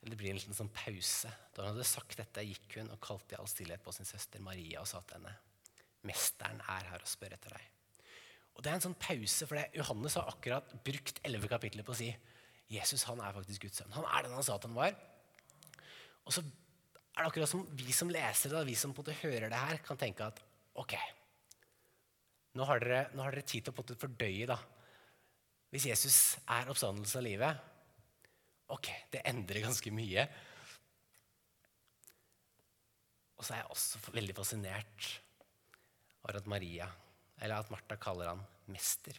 Det 0.05 0.19
blir 0.19 0.33
en 0.35 0.43
liten 0.43 0.59
sånn 0.59 0.75
pause. 0.75 1.31
Da 1.55 1.63
hun 1.63 1.71
hadde 1.71 1.87
sagt 1.87 2.19
dette, 2.19 2.43
gikk 2.51 2.81
hun 2.81 2.91
og 2.91 2.99
kalte 2.99 3.37
i 3.37 3.39
all 3.39 3.47
stillhet 3.47 3.79
på 3.85 3.95
sin 3.95 4.11
søster 4.11 4.43
Maria 4.43 4.83
og 4.83 4.91
sa 4.91 4.99
til 5.07 5.21
henne 5.21 5.37
'Mesteren 6.05 6.61
er 6.61 6.91
her 6.91 7.01
og 7.01 7.09
spør 7.09 7.33
etter 7.33 7.55
deg'. 7.55 7.71
Og 8.55 8.63
Det 8.63 8.71
er 8.71 8.77
en 8.77 8.85
sånn 8.85 8.99
pause, 8.99 9.47
for. 9.47 9.59
Johannes 9.75 10.15
har 10.15 10.29
akkurat 10.31 10.69
brukt 10.85 11.19
elleve 11.27 11.49
kapitler 11.51 11.83
på 11.83 11.91
å 11.91 11.99
si 11.99 12.07
Jesus 12.71 13.03
han 13.09 13.19
er 13.21 13.35
faktisk 13.35 13.65
Guds 13.67 13.81
sønn. 13.81 13.91
Han 13.93 14.07
er 14.07 14.23
den 14.25 14.37
han 14.37 14.45
sa 14.45 14.55
at 14.55 14.63
han 14.63 14.77
var. 14.77 14.95
Og 16.25 16.33
så 16.33 16.41
er 16.41 17.19
det 17.19 17.27
akkurat 17.27 17.51
som 17.51 17.65
vi 17.77 17.91
som 17.95 18.09
leser 18.09 18.53
det, 18.53 18.63
vi 18.67 18.77
som 18.79 18.93
på 18.95 19.03
en 19.03 19.05
måte 19.05 19.19
hører 19.21 19.51
det 19.51 19.59
her, 19.59 19.81
kan 19.85 19.99
tenke 19.99 20.25
at 20.25 20.41
ok, 20.75 20.95
nå 22.55 22.65
har 22.67 22.81
dere, 22.81 23.03
nå 23.13 23.23
har 23.23 23.35
dere 23.35 23.45
tid 23.47 23.65
til 23.65 23.73
å 23.73 23.75
på 23.75 23.83
en 23.83 23.89
måte 23.89 23.99
fordøye. 23.99 24.47
da. 24.49 24.57
Hvis 25.71 25.87
Jesus 25.91 26.17
er 26.47 26.71
oppstandelse 26.71 27.19
av 27.19 27.25
livet, 27.27 27.63
ok, 28.71 28.89
det 29.11 29.23
endrer 29.27 29.67
ganske 29.67 29.91
mye. 29.91 30.25
Og 33.35 33.43
så 33.43 33.53
er 33.53 33.61
jeg 33.61 33.71
også 33.75 34.15
veldig 34.15 34.35
fascinert 34.37 35.09
var 36.25 36.39
at 36.39 36.49
Maria, 36.49 36.89
eller 37.37 37.61
at 37.61 37.71
Martha 37.73 37.97
kaller 38.01 38.33
han 38.33 38.43
mester. 38.73 39.17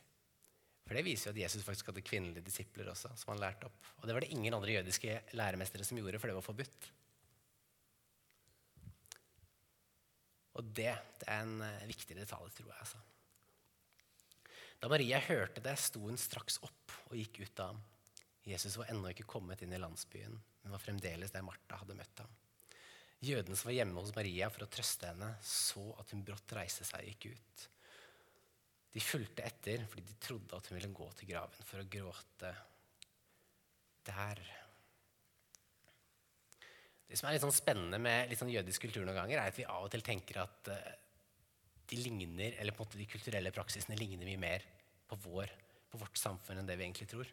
For 0.87 0.95
Det 0.95 1.07
viser 1.07 1.31
jo 1.31 1.35
at 1.35 1.41
Jesus 1.47 1.65
faktisk 1.67 1.91
hadde 1.91 2.05
kvinnelige 2.07 2.47
disipler 2.47 2.91
også. 2.93 3.11
som 3.19 3.33
han 3.33 3.43
lærte 3.43 3.67
opp. 3.67 3.91
Og 4.01 4.07
Det 4.07 4.15
var 4.15 4.21
det 4.21 4.33
ingen 4.35 4.55
andre 4.55 4.79
jødiske 4.79 5.21
læremestere 5.39 5.85
som 5.85 5.99
gjorde, 5.99 6.19
for 6.19 6.31
det 6.31 6.39
var 6.39 6.47
forbudt. 6.47 6.93
Og 10.57 10.65
det, 10.65 10.95
det 11.21 11.29
er 11.29 11.43
en 11.43 11.61
eh, 11.61 11.89
viktig 11.91 12.17
detalj, 12.17 12.49
tror 12.55 12.71
jeg. 12.71 12.79
altså. 12.81 13.03
Da 14.81 14.89
Maria 14.89 15.19
hørte 15.21 15.61
det, 15.61 15.75
sto 15.81 16.01
hun 16.07 16.17
straks 16.21 16.59
opp 16.65 16.95
og 17.11 17.17
gikk 17.19 17.43
ut 17.43 17.61
av 17.61 17.75
ham. 17.75 17.83
Jesus 18.47 18.77
var 18.79 18.91
ennå 18.93 19.11
ikke 19.11 19.27
kommet 19.27 19.63
inn 19.65 19.75
i 19.75 19.81
landsbyen, 19.83 20.37
men 20.63 20.73
var 20.73 20.83
fremdeles 20.83 21.33
der 21.35 21.45
Martha 21.45 21.81
hadde 21.81 21.97
møtt 21.99 22.23
ham. 22.23 22.31
Jødene 23.25 23.57
som 23.57 23.71
var 23.71 23.79
hjemme 23.79 24.03
hos 24.03 24.13
Maria 24.17 24.51
for 24.53 24.67
å 24.67 24.71
trøste 24.71 25.09
henne, 25.09 25.31
så 25.41 25.83
at 26.01 26.13
hun 26.13 26.25
brått 26.27 26.53
reiste 26.57 26.85
seg 26.85 27.01
og 27.01 27.09
gikk 27.15 27.31
ut. 27.33 27.65
De 28.97 29.03
fulgte 29.05 29.45
etter 29.45 29.83
fordi 29.89 30.05
de 30.09 30.19
trodde 30.21 30.57
at 30.57 30.69
hun 30.69 30.77
ville 30.79 30.93
gå 30.97 31.09
til 31.17 31.31
graven 31.33 31.69
for 31.69 31.81
å 31.83 31.89
gråte 31.91 32.53
der. 34.07 34.43
Det 37.07 37.19
som 37.19 37.29
er 37.29 37.37
litt 37.37 37.45
sånn 37.45 37.55
spennende 37.55 38.01
med 38.03 38.31
litt 38.31 38.41
sånn 38.41 38.53
jødisk 38.53 38.87
kultur 38.87 39.05
noen 39.05 39.19
ganger, 39.19 39.41
er 39.41 39.53
at 39.53 39.59
vi 39.59 39.67
av 39.69 39.87
og 39.87 39.93
til 39.93 40.05
tenker 40.05 40.41
at 40.43 40.71
uh, 40.73 40.95
de 41.87 41.99
ligner, 42.03 42.57
eller 42.59 42.75
på 42.75 42.83
en 42.83 42.89
måte 42.89 43.01
de 43.01 43.09
kulturelle 43.11 43.53
praksisene 43.55 43.99
ligner 43.99 44.27
mye 44.27 44.43
mer 44.43 44.65
på, 45.07 45.19
vår, 45.23 45.53
på 45.93 46.01
vårt 46.01 46.19
samfunn 46.19 46.61
enn 46.61 46.69
det 46.69 46.77
vi 46.79 46.87
egentlig 46.89 47.09
tror. 47.11 47.31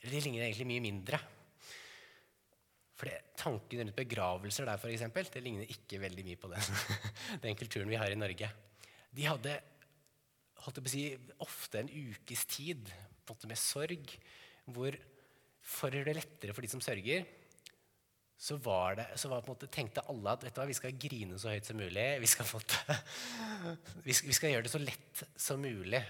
Eller 0.00 0.16
de 0.16 0.24
ligner 0.24 0.46
egentlig 0.46 0.68
mye 0.72 0.84
mindre. 0.84 1.20
For 2.96 3.10
det, 3.10 3.16
Tanken 3.36 3.82
rundt 3.82 3.96
begravelser 3.96 4.68
der 4.68 4.80
for 4.80 4.92
eksempel, 4.92 5.28
det 5.32 5.42
ligner 5.44 5.72
ikke 5.72 6.00
veldig 6.00 6.24
mye 6.24 6.40
på 6.40 6.50
den, 6.52 6.78
den 7.44 7.58
kulturen 7.58 7.92
vi 7.92 7.98
har 8.00 8.12
i 8.12 8.18
Norge. 8.18 8.48
De 9.12 9.26
hadde 9.28 9.58
si, 10.88 11.10
ofte 11.44 11.82
en 11.82 11.92
ukes 11.92 12.46
tid 12.48 12.88
med 13.46 13.58
sorg, 13.60 14.16
hvor 14.72 14.96
for 15.66 15.90
å 15.90 15.98
gjøre 15.98 16.12
det 16.12 16.20
lettere 16.20 16.54
for 16.54 16.64
de 16.64 16.70
som 16.70 16.82
sørger, 16.82 17.26
så, 18.36 18.58
var 18.60 18.98
det, 18.98 19.06
så 19.16 19.30
var 19.32 19.46
måte, 19.48 19.68
tenkte 19.72 20.04
alle 20.12 20.34
at 20.36 20.44
du 20.44 20.60
vi 20.68 20.76
skal 20.76 20.98
grine 21.00 21.38
så 21.40 21.54
høyt 21.54 21.68
som 21.68 21.78
mulig. 21.80 22.04
Vi 22.20 22.28
skal, 22.28 22.48
måte, 22.52 22.96
vi 24.06 24.12
skal, 24.12 24.28
vi 24.28 24.36
skal 24.36 24.52
gjøre 24.52 24.66
det 24.66 24.72
så 24.74 24.82
lett 24.82 25.22
som 25.40 25.62
mulig 25.64 26.02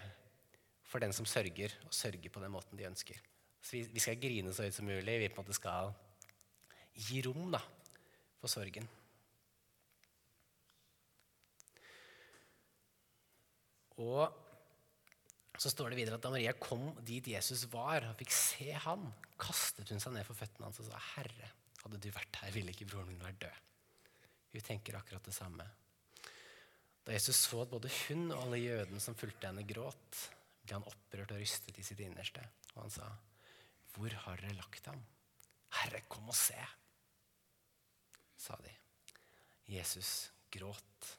for 0.87 1.03
den 1.03 1.15
som 1.15 1.27
sørger, 1.27 1.75
å 1.87 1.95
sørge 1.95 2.31
på 2.31 2.43
den 2.43 2.53
måten 2.55 2.79
de 2.79 2.89
ønsker. 2.89 3.21
Så 3.63 3.79
vi, 3.79 3.85
vi 3.95 4.03
skal 4.03 4.19
grine 4.23 4.55
så 4.55 4.67
høyt 4.67 4.77
som 4.77 4.87
mulig. 4.87 5.17
Vi 5.23 5.31
på 5.31 5.41
en 5.41 5.47
måte 5.47 5.57
skal 5.57 5.95
gi 6.97 7.21
rom 7.27 7.51
da, 7.53 7.61
for 8.41 8.51
sorgen. 8.51 8.89
Og 14.01 14.27
så 15.57 15.73
står 15.73 15.93
det 15.93 16.01
videre 16.03 16.19
at 16.19 16.25
Da 16.25 16.33
Maria 16.33 16.53
kom 16.61 16.91
dit 17.07 17.31
Jesus 17.33 17.65
var 17.73 18.05
og 18.11 18.19
fikk 18.19 18.35
se 18.35 18.73
han, 18.85 19.07
kastet 19.41 19.89
hun 19.93 20.03
seg 20.03 20.13
ned 20.17 20.27
for 20.29 20.37
føttene 20.37 20.69
hans 20.69 20.81
og 20.83 20.89
sa, 20.91 21.01
'Herre, 21.15 21.51
hadde 21.83 22.01
du 22.01 22.11
vært 22.13 22.41
her, 22.43 22.53
ville 22.53 22.73
ikke 22.73 22.89
broren 22.91 23.09
min 23.09 23.25
vært 23.25 23.41
død.' 23.47 23.63
Hun 24.53 24.65
tenker 24.65 24.97
akkurat 24.97 25.25
det 25.25 25.35
samme. 25.37 25.65
Da 27.05 27.13
Jesus 27.13 27.37
så 27.37 27.63
at 27.63 27.71
både 27.71 27.93
hun 28.07 28.31
og 28.33 28.47
alle 28.47 28.61
jødene 28.61 29.01
som 29.01 29.15
fulgte 29.15 29.49
henne, 29.49 29.67
gråt, 29.69 30.23
ble 30.65 30.79
han 30.79 30.89
opprørt 30.89 31.33
og 31.33 31.41
rystet 31.41 31.77
i 31.79 31.85
sitt 31.85 32.01
innerste. 32.01 32.43
Og 32.75 32.83
han 32.87 32.91
sa, 32.91 33.11
'Hvor 33.93 34.13
har 34.13 34.37
dere 34.37 34.57
lagt 34.61 34.87
ham?' 34.87 35.05
'Herre, 35.71 36.01
kom 36.09 36.29
og 36.29 36.35
se', 36.35 36.69
sa 38.37 38.57
de. 38.63 38.73
Jesus 39.73 40.31
gråt. 40.53 41.13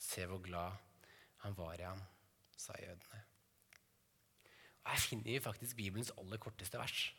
Se 0.00 0.26
hvor 0.26 0.42
glad 0.42 0.72
han 1.44 1.56
var 1.56 1.80
i 1.80 1.86
ham, 1.86 2.00
sa 2.56 2.74
jødene. 2.80 3.22
Og 4.84 4.90
Her 4.90 5.00
finner 5.00 5.24
vi 5.24 5.40
faktisk 5.40 5.76
Bibelens 5.76 6.12
aller 6.18 6.40
korteste 6.40 6.78
vers. 6.78 7.14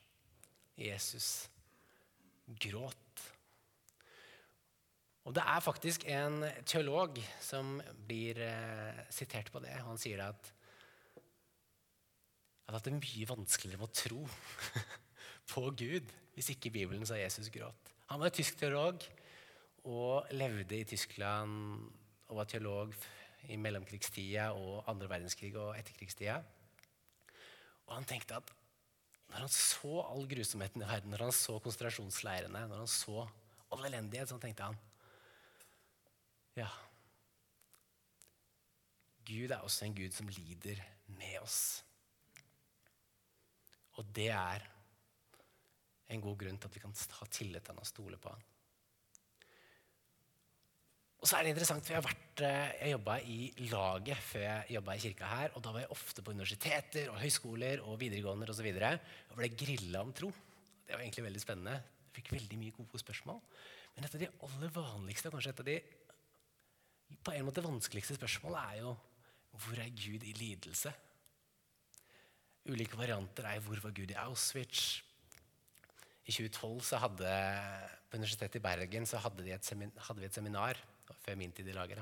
Jesus 0.77 1.49
gråt. 2.59 3.27
Og 5.23 5.35
Det 5.35 5.43
er 5.45 5.59
faktisk 5.59 6.05
en 6.09 6.43
teolog 6.65 7.19
som 7.41 7.77
blir 8.07 8.41
eh, 8.41 9.03
sitert 9.13 9.51
på 9.53 9.61
det. 9.61 9.73
Han 9.85 9.99
sier 10.01 10.23
at, 10.25 10.53
at 12.67 12.81
det 12.81 12.93
er 12.93 12.97
mye 12.97 13.29
vanskeligere 13.29 13.85
å 13.85 13.93
tro 13.93 14.25
på 15.53 15.67
Gud 15.77 16.09
hvis 16.33 16.49
ikke 16.55 16.73
Bibelen 16.73 17.05
sa 17.05 17.19
Jesus 17.19 17.51
gråt. 17.53 17.93
Han 18.09 18.19
var 18.19 18.31
en 18.31 18.37
tysk 18.39 18.57
teolog 18.59 19.03
og 19.87 20.29
levde 20.37 20.77
i 20.77 20.85
Tyskland 20.85 21.89
og 22.29 22.37
var 22.37 22.49
teolog 22.49 22.93
i 23.49 23.57
mellomkrigstida 23.57 24.51
og 24.53 24.83
andre 24.89 25.09
verdenskrig 25.09 25.55
og 25.57 25.73
etterkrigstida. 25.79 26.37
Og 27.87 27.95
han 27.95 28.05
tenkte 28.07 28.37
at 28.37 28.53
når 29.31 29.45
han 29.45 29.53
så 29.55 30.01
all 30.03 30.27
grusomheten 30.29 30.83
i 30.83 30.87
verden, 30.87 31.13
når 31.13 31.25
han 31.25 31.35
så 31.35 31.57
konsentrasjonsleirene, 31.63 32.65
når 32.67 32.83
han 32.83 32.91
så 32.91 33.25
all 33.71 33.85
elendighet, 33.87 34.29
så 34.29 34.39
tenkte 34.41 34.67
han 34.69 34.79
ja 36.57 36.67
Gud 39.25 39.53
er 39.53 39.63
også 39.63 39.85
en 39.85 39.95
Gud 39.95 40.11
som 40.11 40.27
lider 40.27 40.81
med 41.07 41.37
oss. 41.39 41.59
Og 43.99 44.07
det 44.15 44.27
er 44.33 44.65
en 46.11 46.23
god 46.23 46.37
grunn 46.41 46.57
til 46.59 46.67
at 46.67 46.75
vi 46.75 46.81
kan 46.83 46.95
ha 47.19 47.27
tillit 47.31 47.63
til 47.63 47.71
han 47.71 47.83
og 47.83 47.87
stole 47.87 48.19
på 48.19 48.33
han. 48.33 48.50
Og 51.21 51.29
så 51.29 51.37
er 51.37 51.45
det 51.45 51.51
interessant, 51.53 51.85
for 51.85 51.93
Jeg, 51.93 52.01
vært, 52.01 52.41
eh, 52.41 52.71
jeg 52.81 52.93
jobba 52.95 53.15
i 53.21 53.67
laget 53.69 54.17
før 54.25 54.41
jeg 54.41 54.75
jobba 54.75 54.93
i 54.95 55.01
kirka 55.03 55.25
her. 55.29 55.51
og 55.53 55.61
Da 55.61 55.71
var 55.71 55.83
jeg 55.83 55.91
ofte 55.93 56.23
på 56.25 56.31
universiteter 56.33 57.11
og 57.11 57.19
høyskoler 57.21 57.83
og 57.85 57.99
videregående 58.01 58.49
og, 58.49 58.55
så 58.57 58.65
videre, 58.65 58.99
og 59.29 59.37
ble 59.37 59.49
grilla 59.53 60.01
om 60.01 60.13
tro. 60.13 60.31
Det 60.87 60.95
var 60.95 61.03
egentlig 61.03 61.27
veldig 61.27 61.41
spennende. 61.41 61.75
Jeg 62.07 62.15
fikk 62.15 62.31
veldig 62.33 62.57
mye 62.57 62.73
gode 62.73 62.99
spørsmål. 63.03 63.37
Men 63.95 64.07
et 64.07 64.15
av 64.15 64.23
de 64.23 64.31
aller 64.47 64.73
vanligste 64.73 65.29
og 65.29 65.35
kanskje 65.35 65.53
et 65.53 65.61
av 65.61 65.69
de 65.69 65.77
på 67.21 67.33
en 67.35 67.45
måte 67.45 67.63
vanskeligste 67.63 68.17
spørsmålene 68.17 68.65
er 68.71 68.81
jo 68.81 68.95
hvor 69.61 69.77
er 69.77 69.93
Gud 69.93 70.23
i 70.25 70.33
lidelse? 70.33 70.93
Ulike 72.65 72.97
varianter 72.97 73.45
er 73.45 73.59
hvor 73.61 73.77
var 73.83 73.93
Gud 73.93 74.09
i 74.09 74.17
Auschwitz? 74.17 75.03
I 76.25 76.31
2012 76.31 76.81
så 76.87 76.97
hadde, 77.01 77.35
på 78.09 78.17
Universitetet 78.17 78.57
i 78.57 78.63
Bergen 78.63 79.05
så 79.05 79.21
hadde, 79.21 79.43
de 79.43 79.53
et 79.53 79.71
hadde 80.07 80.19
vi 80.21 80.25
et 80.25 80.33
seminar 80.33 80.79
før 81.25 81.37
min 81.39 81.53
tid 81.55 81.69
i 81.69 81.75
laget, 81.75 82.01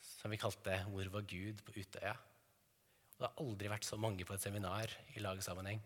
som 0.00 0.30
vi 0.30 0.36
kalte 0.36 0.84
'Hvor 0.84 1.10
var 1.10 1.22
Gud?' 1.22 1.64
på 1.64 1.72
Utøya. 1.76 2.12
Og 2.12 3.18
det 3.18 3.28
har 3.28 3.44
aldri 3.44 3.68
vært 3.68 3.84
så 3.84 3.96
mange 3.96 4.24
på 4.24 4.34
et 4.34 4.42
seminar 4.42 4.90
i 5.14 5.20
lagsammenheng 5.20 5.82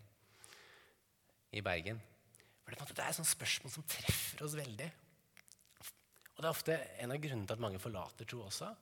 i 1.52 1.60
Bergen. 1.60 2.00
For 2.64 2.74
det 2.74 2.98
er 2.98 3.08
et 3.08 3.14
sånt 3.14 3.28
spørsmål 3.28 3.72
som 3.72 3.82
treffer 3.82 4.44
oss 4.44 4.56
veldig. 4.56 4.90
Og 6.36 6.42
det 6.42 6.48
er 6.48 6.52
ofte 6.52 6.76
en 7.00 7.12
av 7.14 7.20
grunnene 7.22 7.46
til 7.46 7.56
at 7.56 7.60
mange 7.64 7.78
forlater 7.78 8.28
tro 8.28 8.42
også. 8.44 8.74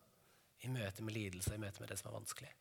I 0.65 0.69
møte 0.69 1.03
med 1.03 1.15
lidelse, 1.15 1.55
i 1.55 1.61
møte 1.61 1.81
med 1.81 1.89
det 1.89 1.99
som 1.99 2.09
er 2.11 2.19
vanskelig. 2.19 2.53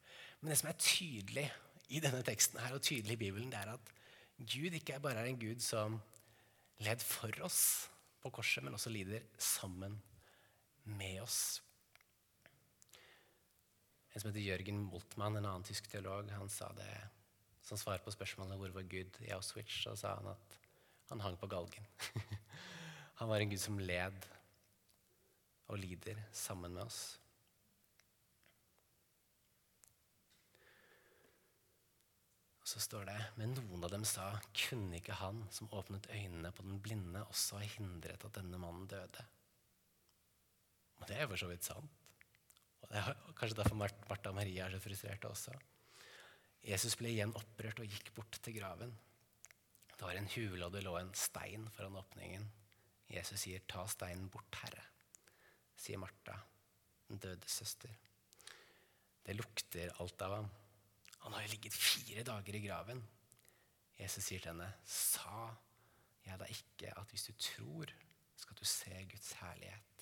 Men 0.41 0.51
det 0.51 0.57
som 0.59 0.69
er 0.69 0.81
tydelig 0.81 1.45
i 1.89 2.01
denne 2.03 2.23
teksten 2.25 2.59
her, 2.59 2.73
og 2.75 2.81
tydelig 2.81 3.15
i 3.15 3.21
Bibelen, 3.23 3.51
det 3.51 3.61
er 3.61 3.73
at 3.73 3.93
Gud 4.37 4.75
ikke 4.75 4.99
bare 4.99 5.23
er 5.23 5.29
en 5.31 5.39
Gud 5.39 5.61
som 5.63 6.01
led 6.83 6.99
for 7.05 7.31
oss 7.45 7.61
på 8.21 8.31
korset, 8.33 8.63
men 8.63 8.75
også 8.75 8.91
lider 8.91 9.23
sammen 9.37 10.01
med 10.83 11.21
oss. 11.23 11.61
En 14.13 14.21
som 14.21 14.29
heter 14.29 14.45
Jørgen 14.45 14.83
Moltmann, 14.85 15.39
en 15.39 15.47
annen 15.47 15.65
tysk 15.65 15.87
teolog, 15.89 16.29
han 16.29 16.51
sa 16.51 16.69
det 16.77 16.91
som 17.63 17.79
svar 17.79 18.03
på 18.03 18.11
spørsmålet 18.13 18.59
hvor 18.59 18.75
var 18.75 18.85
Gud 18.91 19.17
i 19.23 19.31
Auschwitz, 19.33 19.81
så 19.85 19.95
sa 19.97 20.17
han 20.19 20.33
at 20.33 20.59
han 21.09 21.23
hang 21.23 21.37
på 21.39 21.49
galgen. 21.49 21.87
han 23.19 23.29
var 23.29 23.41
en 23.41 23.49
Gud 23.49 23.61
som 23.61 23.79
led 23.79 24.27
og 25.71 25.79
lider 25.79 26.19
sammen 26.35 26.75
med 26.75 26.83
oss. 26.85 27.01
Og 32.63 32.69
så 32.69 32.79
står 32.79 33.07
det 33.09 33.19
Men 33.37 33.55
noen 33.57 33.83
av 33.83 33.91
dem 33.91 34.05
sa, 34.07 34.29
kunne 34.55 34.99
ikke 34.99 35.17
han 35.19 35.43
som 35.51 35.71
åpnet 35.75 36.07
øynene 36.13 36.51
på 36.55 36.65
den 36.67 36.79
blinde, 36.83 37.25
også 37.27 37.59
ha 37.59 37.71
hindret 37.77 38.23
at 38.23 38.37
denne 38.37 38.59
mannen 38.61 38.87
døde? 38.87 39.25
Og 41.03 41.09
det 41.11 41.17
er 41.19 41.27
for 41.27 41.39
så 41.39 41.49
vidt 41.51 41.67
sant. 41.67 41.99
Og 42.83 42.91
det 42.91 42.99
er 42.99 43.17
kanskje 43.35 43.57
derfor 43.59 43.75
Martha 43.75 44.31
og 44.31 44.37
Maria 44.37 44.69
er 44.69 44.77
så 44.77 44.79
frustrerte 44.83 45.27
også. 45.27 45.55
Jesus 46.63 46.95
ble 46.95 47.11
igjen 47.11 47.33
opprørt 47.35 47.81
og 47.83 47.91
gikk 47.91 48.13
bort 48.15 48.39
til 48.39 48.55
graven. 48.55 48.93
Det 49.91 50.05
var 50.05 50.15
en 50.15 50.29
hule, 50.31 50.63
og 50.63 50.71
det 50.71 50.85
lå 50.85 50.95
en 50.95 51.11
stein 51.17 51.67
foran 51.75 51.99
åpningen. 51.99 52.47
Jesus 53.11 53.43
sier, 53.43 53.59
'Ta 53.67 53.83
steinen 53.87 54.29
bort, 54.31 54.55
Herre', 54.63 54.85
sier 55.75 55.99
Martha, 55.99 56.37
den 57.09 57.19
døde 57.19 57.49
søster. 57.51 57.91
Det 59.25 59.35
lukter 59.35 59.91
alt 59.99 60.21
av 60.21 60.35
ham. 60.35 60.49
Han 61.19 61.33
har 61.33 61.41
jo 61.43 61.51
ligget 61.51 61.73
fire 61.73 62.23
dager 62.23 62.55
i 62.55 62.65
graven. 62.67 63.03
Jesus 63.99 64.23
sier 64.23 64.39
til 64.39 64.51
henne, 64.51 64.73
'Sa 64.85 65.51
jeg 66.25 66.39
da 66.39 66.45
ikke 66.45 66.99
at 66.99 67.09
hvis 67.09 67.27
du 67.27 67.33
tror, 67.33 67.91
skal 68.35 68.55
du 68.55 68.65
se 68.65 69.07
Guds 69.11 69.33
herlighet'? 69.33 69.92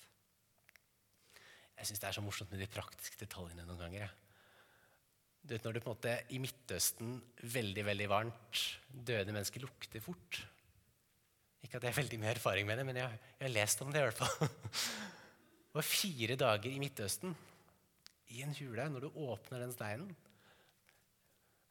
Jeg 1.78 1.88
syns 1.88 2.02
det 2.02 2.08
er 2.08 2.16
så 2.16 2.24
morsomt 2.24 2.52
med 2.52 2.62
de 2.62 2.70
praktiske 2.70 3.18
detaljene 3.20 3.66
noen 3.66 3.80
ganger. 3.80 4.12
Du 5.42 5.54
vet 5.54 5.64
Når 5.66 5.74
det 5.74 5.82
på 5.82 5.90
en 5.90 5.96
måte 5.96 6.16
i 6.30 6.38
Midtøsten 6.42 7.16
veldig 7.42 7.84
veldig 7.88 8.08
varmt, 8.10 8.64
døde 8.92 9.34
mennesker 9.34 9.64
lukter 9.64 10.04
fort. 10.04 10.42
Ikke 11.62 11.78
at 11.78 11.86
jeg 11.86 11.94
har 11.94 11.98
veldig 11.98 12.18
mye 12.22 12.34
erfaring 12.34 12.68
med 12.68 12.78
det, 12.78 12.86
men 12.86 13.00
jeg, 13.00 13.22
jeg 13.38 13.46
har 13.48 13.54
lest 13.56 13.82
om 13.82 13.90
det 13.90 14.02
i 14.02 14.06
hvert 14.06 14.22
fall. 14.22 14.52
Det 15.72 15.78
var 15.80 15.88
fire 15.88 16.36
dager 16.36 16.68
i 16.68 16.80
Midtøsten, 16.82 17.34
i 18.32 18.42
en 18.44 18.54
hule, 18.56 18.84
når 18.92 19.06
du 19.06 19.20
åpner 19.24 19.62
den 19.62 19.72
steinen, 19.74 20.10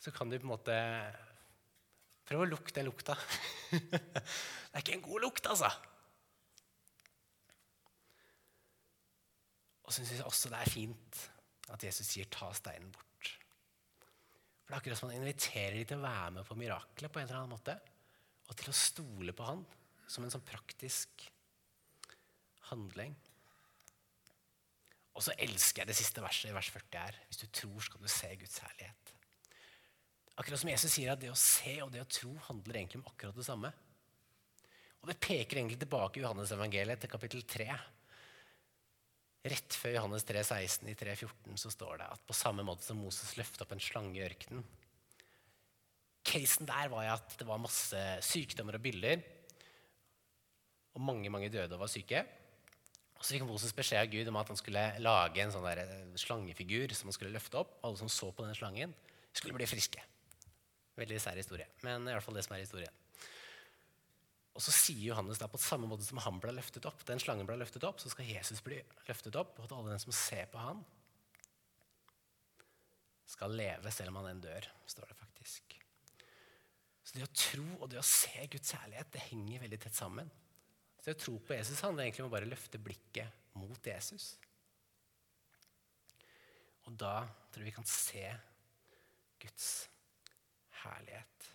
så 0.01 0.13
kan 0.13 0.29
du 0.29 0.37
på 0.39 0.47
en 0.47 0.53
måte 0.55 0.75
prøve 2.25 2.47
å 2.47 2.49
lukte 2.49 2.79
den 2.79 2.89
lukta. 2.89 3.15
det 3.71 4.73
er 4.73 4.81
ikke 4.81 4.95
en 4.97 5.05
god 5.05 5.25
lukt, 5.27 5.49
altså. 5.49 5.69
Og 9.91 9.95
så 9.97 10.05
syns 10.05 10.21
jeg 10.21 10.23
også 10.23 10.49
det 10.53 10.59
er 10.61 10.69
fint 10.71 11.17
at 11.75 11.83
Jesus 11.83 12.07
sier 12.07 12.27
'ta 12.31 12.47
steinen 12.55 12.93
bort'. 12.95 13.31
For 14.63 14.71
det 14.71 14.77
er 14.77 14.77
akkurat 14.77 14.97
som 15.01 15.09
han 15.09 15.17
inviterer 15.19 15.75
dem 15.75 15.85
til 15.89 15.97
å 15.97 16.05
være 16.05 16.31
med 16.31 16.47
på 16.47 16.55
miraklet 16.55 17.11
på 17.11 17.19
en 17.19 17.27
eller 17.27 17.39
annen 17.41 17.51
måte. 17.51 17.75
Og 18.47 18.55
til 18.55 18.71
å 18.71 18.77
stole 18.77 19.35
på 19.35 19.43
han 19.43 19.65
som 20.07 20.23
en 20.23 20.31
sånn 20.31 20.47
praktisk 20.47 21.27
handling. 22.71 23.19
Og 25.11 25.27
så 25.27 25.35
elsker 25.35 25.83
jeg 25.83 25.91
det 25.91 25.99
siste 25.99 26.23
verset 26.23 26.53
i 26.53 26.55
vers 26.55 26.71
40 26.71 26.97
her. 26.97 27.21
Hvis 27.27 27.43
du 27.43 27.47
tror, 27.51 27.83
skal 27.83 27.99
du 27.99 28.07
se 28.07 28.35
Guds 28.35 28.63
herlighet. 28.63 29.15
Akkurat 30.37 30.59
som 30.59 30.71
Jesus 30.71 30.93
sier 30.93 31.11
at 31.11 31.19
det 31.19 31.35
å 31.35 31.35
se 31.35 31.81
og 31.83 31.91
det 31.91 32.07
å 32.07 32.07
tro 32.07 32.37
handler 32.47 32.79
egentlig 32.79 33.03
om 33.03 33.11
akkurat 33.11 33.35
det 33.35 33.43
samme. 33.43 33.73
Og 35.01 35.11
det 35.11 35.19
peker 35.19 35.57
egentlig 35.57 35.83
tilbake 35.83 36.21
i 36.21 36.23
Johannes 36.23 36.55
evangeliet 36.55 37.03
til 37.03 37.11
kapittel 37.11 37.43
3. 37.43 37.75
Rett 39.41 39.73
før 39.73 39.95
Johannes 39.95 40.25
3, 40.27 40.43
16 40.45 40.91
i 40.91 40.97
3, 40.97 41.15
14 41.17 41.57
så 41.57 41.71
står 41.73 42.03
det 42.03 42.11
at 42.13 42.27
på 42.27 42.37
samme 42.37 42.65
måte 42.65 42.85
som 42.85 42.99
Moses 43.01 43.33
løftet 43.39 43.63
opp 43.65 43.73
en 43.73 43.81
slange 43.81 44.19
i 44.19 44.25
ørkenen 44.25 44.61
Casen 46.21 46.67
der 46.69 46.91
var 46.91 47.07
at 47.15 47.33
det 47.39 47.47
var 47.47 47.61
masse 47.61 48.01
sykdommer 48.25 48.77
og 48.77 48.83
bilder. 48.83 49.23
Og 50.93 51.01
mange 51.01 51.31
mange 51.33 51.49
døde 51.49 51.73
og 51.75 51.81
var 51.81 51.89
syke. 51.91 52.21
Og 53.17 53.25
Så 53.25 53.35
fikk 53.35 53.45
Moses 53.45 53.73
beskjed 53.73 54.01
av 54.01 54.11
Gud 54.11 54.29
om 54.31 54.37
at 54.39 54.49
han 54.49 54.59
skulle 54.59 54.85
lage 55.01 55.43
en 55.43 55.53
sånn 55.53 55.65
der 55.67 55.83
eh, 55.83 56.15
slangefigur 56.17 56.93
som 56.97 57.09
han 57.09 57.17
skulle 57.17 57.33
løfte 57.35 57.59
opp. 57.61 57.75
Alle 57.85 57.99
som 57.99 58.09
så 58.09 58.31
på 58.33 58.45
den 58.45 58.57
slangen, 58.57 58.95
skulle 59.33 59.57
bli 59.57 59.69
friske. 59.69 60.01
Veldig 60.97 61.19
sær 61.21 61.37
historie, 61.39 61.67
men 61.85 62.07
i 62.07 62.15
hvert 62.15 62.25
fall 62.25 62.35
det 62.35 62.43
som 62.45 62.57
er 62.57 62.65
historien. 62.65 63.00
Og 64.51 64.63
så 64.63 64.73
sier 64.75 65.05
Johannes 65.11 65.39
da 65.39 65.47
på 65.47 65.59
samme 65.61 65.87
måte 65.87 66.03
som 66.03 66.19
han 66.23 66.39
ble 66.43 66.53
løftet 66.57 66.85
opp, 66.89 67.05
den 67.07 67.21
slangen 67.23 67.47
ble 67.47 67.55
løftet 67.61 67.85
opp, 67.87 68.01
så 68.03 68.11
skal 68.11 68.27
Jesus 68.27 68.59
bli 68.65 68.81
løftet 69.07 69.37
opp, 69.39 69.55
og 69.57 69.67
at 69.67 69.75
alle 69.77 69.93
den 69.93 70.03
som 70.03 70.15
ser 70.15 70.49
på 70.51 70.59
han, 70.59 70.81
skal 73.31 73.55
leve 73.55 73.93
selv 73.95 74.11
om 74.11 74.19
han 74.19 74.33
enn 74.33 74.43
dør, 74.43 74.67
står 74.91 75.07
det 75.07 75.15
faktisk. 75.15 75.77
Så 77.07 77.15
det 77.15 77.23
å 77.25 77.31
tro 77.31 77.67
og 77.79 77.87
det 77.91 77.99
å 78.01 78.05
se 78.05 78.43
Guds 78.51 78.75
ærlighet, 78.75 79.13
det 79.13 79.23
henger 79.29 79.63
veldig 79.63 79.79
tett 79.85 79.95
sammen. 79.95 80.27
Så 80.99 81.07
det 81.07 81.15
å 81.15 81.21
tro 81.23 81.37
på 81.39 81.55
Jesus 81.55 81.81
handler 81.85 82.05
egentlig 82.05 82.25
om 82.25 82.29
å 82.29 82.35
bare 82.35 82.49
løfte 82.49 82.81
blikket 82.83 83.55
mot 83.57 83.87
Jesus. 83.87 84.33
Og 86.85 86.99
da 86.99 87.21
tror 87.51 87.63
jeg 87.63 87.71
vi 87.71 87.75
kan 87.77 87.87
se 87.87 88.25
Guds 89.41 89.71
herlighet. 90.83 91.50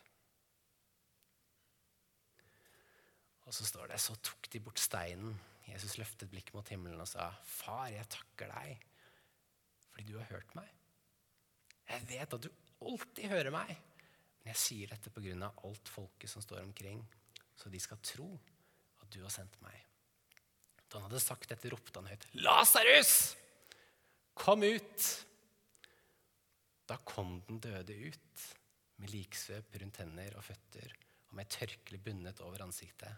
Og 3.47 3.55
så 3.55 3.67
står 3.67 3.93
det 3.93 4.01
så 4.03 4.17
tok 4.27 4.49
de 4.51 4.61
bort 4.63 4.83
steinen. 4.83 5.37
Jesus 5.67 5.97
løftet 6.01 6.31
blikket 6.31 6.55
mot 6.55 6.69
himmelen 6.71 7.01
og 7.03 7.09
sa, 7.11 7.31
'Far, 7.43 7.89
jeg 7.91 8.07
takker 8.11 8.51
deg 8.53 8.85
fordi 9.91 10.13
du 10.13 10.19
har 10.19 10.31
hørt 10.31 10.55
meg.' 10.55 10.75
'Jeg 11.87 12.09
vet 12.11 12.35
at 12.35 12.43
du 12.43 12.51
alltid 12.83 13.31
hører 13.31 13.51
meg, 13.55 13.71
men 13.71 14.53
jeg 14.53 14.63
sier 14.63 14.91
dette 14.91 15.11
av 15.11 15.65
alt 15.65 15.89
folket 15.89 16.31
som 16.31 16.43
står 16.43 16.63
omkring, 16.63 17.07
så 17.57 17.71
de 17.71 17.79
skal 17.81 18.03
tro 18.03 18.39
at 19.03 19.11
du 19.11 19.23
har 19.23 19.31
sendt 19.31 19.61
meg.' 19.63 19.85
Da 20.89 20.99
han 20.99 21.09
hadde 21.09 21.23
sagt 21.23 21.49
dette, 21.49 21.71
ropte 21.71 21.99
han 21.99 22.11
høyt, 22.11 22.27
'Lasarus, 22.35 23.37
kom 24.35 24.63
ut!' 24.63 25.25
Da 26.87 26.97
kom 27.03 27.41
den 27.49 27.59
døde 27.59 27.95
ut, 27.95 28.43
med 28.99 29.11
liksvøp 29.11 29.75
rundt 29.81 29.97
hender 29.97 30.37
og 30.39 30.45
føtter 30.45 30.93
og 31.29 31.35
med 31.35 31.47
et 31.47 31.57
tørkle 31.59 31.99
bundet 31.99 32.41
over 32.41 32.63
ansiktet. 32.63 33.11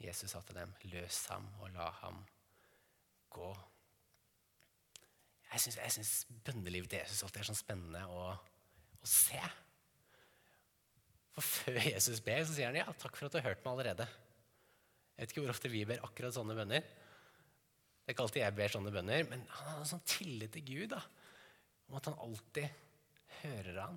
Jesus 0.00 0.30
sa 0.30 0.42
til 0.44 0.58
dem, 0.58 0.74
'Løs 0.92 1.26
ham 1.32 1.46
og 1.60 1.70
la 1.72 1.88
ham 2.02 2.18
gå'. 3.32 3.54
Jeg 5.52 5.92
syns 5.92 6.26
bønnelivet 6.44 6.90
til 6.90 7.00
Jesus 7.00 7.22
alltid 7.22 7.40
er 7.40 7.48
sånn 7.48 7.58
spennende 7.58 8.02
å, 8.12 8.26
å, 9.00 9.06
se. 9.08 9.40
For 11.36 11.44
før 11.44 11.80
Jesus 11.86 12.20
ber, 12.20 12.44
så 12.44 12.56
sier 12.56 12.68
han, 12.68 12.80
'Ja, 12.80 12.92
takk 12.92 13.16
for 13.16 13.28
at 13.28 13.32
du 13.32 13.40
har 13.40 13.48
hørt 13.50 13.64
meg 13.64 13.72
allerede'. 13.72 14.08
Jeg 15.16 15.22
vet 15.22 15.32
ikke 15.32 15.46
hvor 15.46 15.54
ofte 15.54 15.72
vi 15.72 15.84
ber 15.88 16.04
akkurat 16.04 16.34
sånne 16.36 16.56
bønner. 16.58 16.82
Det 16.84 18.12
er 18.12 18.14
ikke 18.14 18.26
alltid 18.26 18.42
jeg 18.42 18.54
ber 18.54 18.72
sånne 18.74 18.92
bønner, 18.92 19.22
men 19.30 19.46
han 19.48 19.70
har 19.70 19.78
en 19.80 19.88
sånn 19.88 20.04
tillit 20.06 20.52
til 20.52 20.66
Gud 20.68 20.90
da, 20.92 21.00
om 21.88 21.96
at 21.96 22.10
han 22.10 22.18
alltid 22.20 22.68
hører 23.40 23.80
han. 23.80 23.96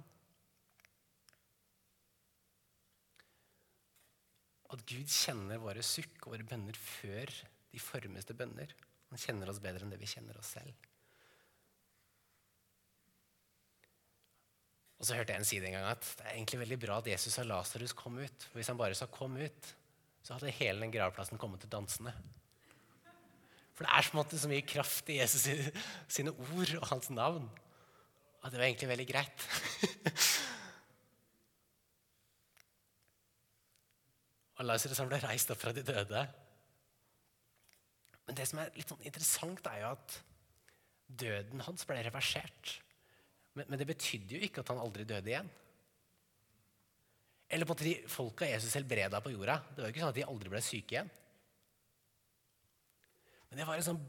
At 4.70 4.86
Gud 4.86 5.10
kjenner 5.10 5.62
våre 5.62 5.84
sukk 5.86 6.26
og 6.26 6.36
våre 6.36 6.46
bønner 6.46 6.78
før 6.78 7.32
de 7.70 7.82
formes 7.82 8.26
til 8.26 8.38
bønner. 8.38 8.74
Han 9.10 9.22
kjenner 9.22 9.50
oss 9.50 9.62
bedre 9.64 9.86
enn 9.86 9.94
det 9.94 10.00
vi 10.02 10.10
kjenner 10.10 10.38
oss 10.38 10.54
selv. 10.58 10.90
Og 15.00 15.08
så 15.08 15.16
hørte 15.16 15.32
jeg 15.32 15.42
en 15.42 15.48
si 15.48 15.62
en 15.62 15.78
gang 15.78 15.88
at 15.88 16.04
det 16.20 16.26
er 16.26 16.36
egentlig 16.36 16.60
veldig 16.66 16.80
bra 16.82 16.98
at 17.00 17.08
Jesus 17.08 17.40
og 17.40 17.48
Lasarus 17.48 17.96
kom 17.96 18.20
ut. 18.20 18.48
For 18.50 18.60
hvis 18.60 18.70
han 18.70 18.78
bare 18.78 18.98
sa 18.98 19.08
'kom 19.08 19.38
ut', 19.38 19.74
så 20.24 20.34
hadde 20.36 20.52
hele 20.60 20.82
den 20.82 20.92
gravplassen 20.92 21.40
kommet 21.40 21.62
til 21.62 21.72
dansende. 21.72 22.14
For 23.74 23.88
det 23.88 23.94
er 23.96 24.02
så, 24.02 24.18
måte, 24.18 24.40
så 24.40 24.50
mye 24.52 24.68
kraft 24.68 25.10
i 25.10 25.22
Jesus 25.22 25.48
sine 26.08 26.32
ord 26.32 26.76
og 26.82 26.88
hans 26.88 27.10
navn 27.10 27.50
at 28.44 28.52
det 28.52 28.60
var 28.60 28.68
egentlig 28.68 28.90
veldig 28.90 29.08
greit. 29.08 29.40
Og 34.60 34.68
Lasarus 34.68 35.00
ble 35.08 35.22
reist 35.24 35.52
opp 35.54 35.62
fra 35.62 35.72
de 35.76 35.84
døde. 35.88 36.26
Men 38.28 38.38
det 38.38 38.46
som 38.50 38.60
er 38.62 38.76
litt 38.76 38.92
sånn 38.92 39.08
interessant, 39.08 39.70
er 39.72 39.86
jo 39.86 39.94
at 39.94 40.18
døden 41.24 41.64
hans 41.66 41.88
ble 41.88 42.02
reversert. 42.06 42.76
Men, 43.56 43.66
men, 43.66 43.80
det 43.80 43.88
betydde 43.90 44.36
jo 44.36 44.44
ikke 44.46 44.62
at 44.62 44.74
han 44.74 44.82
aldri 44.84 45.08
døde 45.08 45.32
igjen. 45.32 45.50
Eller 47.50 47.66
på 47.66 47.74
at 47.74 47.86
de 47.88 47.96
folka 48.12 48.46
Jesus 48.46 48.76
helbreda 48.78 49.24
på 49.24 49.32
jorda. 49.34 49.58
Det 49.72 49.82
var 49.82 49.90
jo 49.90 49.96
ikke 49.96 50.04
sånn 50.04 50.14
at 50.14 50.20
de 50.20 50.28
aldri 50.28 50.54
ble 50.54 50.62
syke 50.62 50.96
igjen. 50.98 51.10
Men 53.50 53.62
det 53.62 53.66
var 53.66 53.80
et 53.80 53.88
sånn 53.88 54.04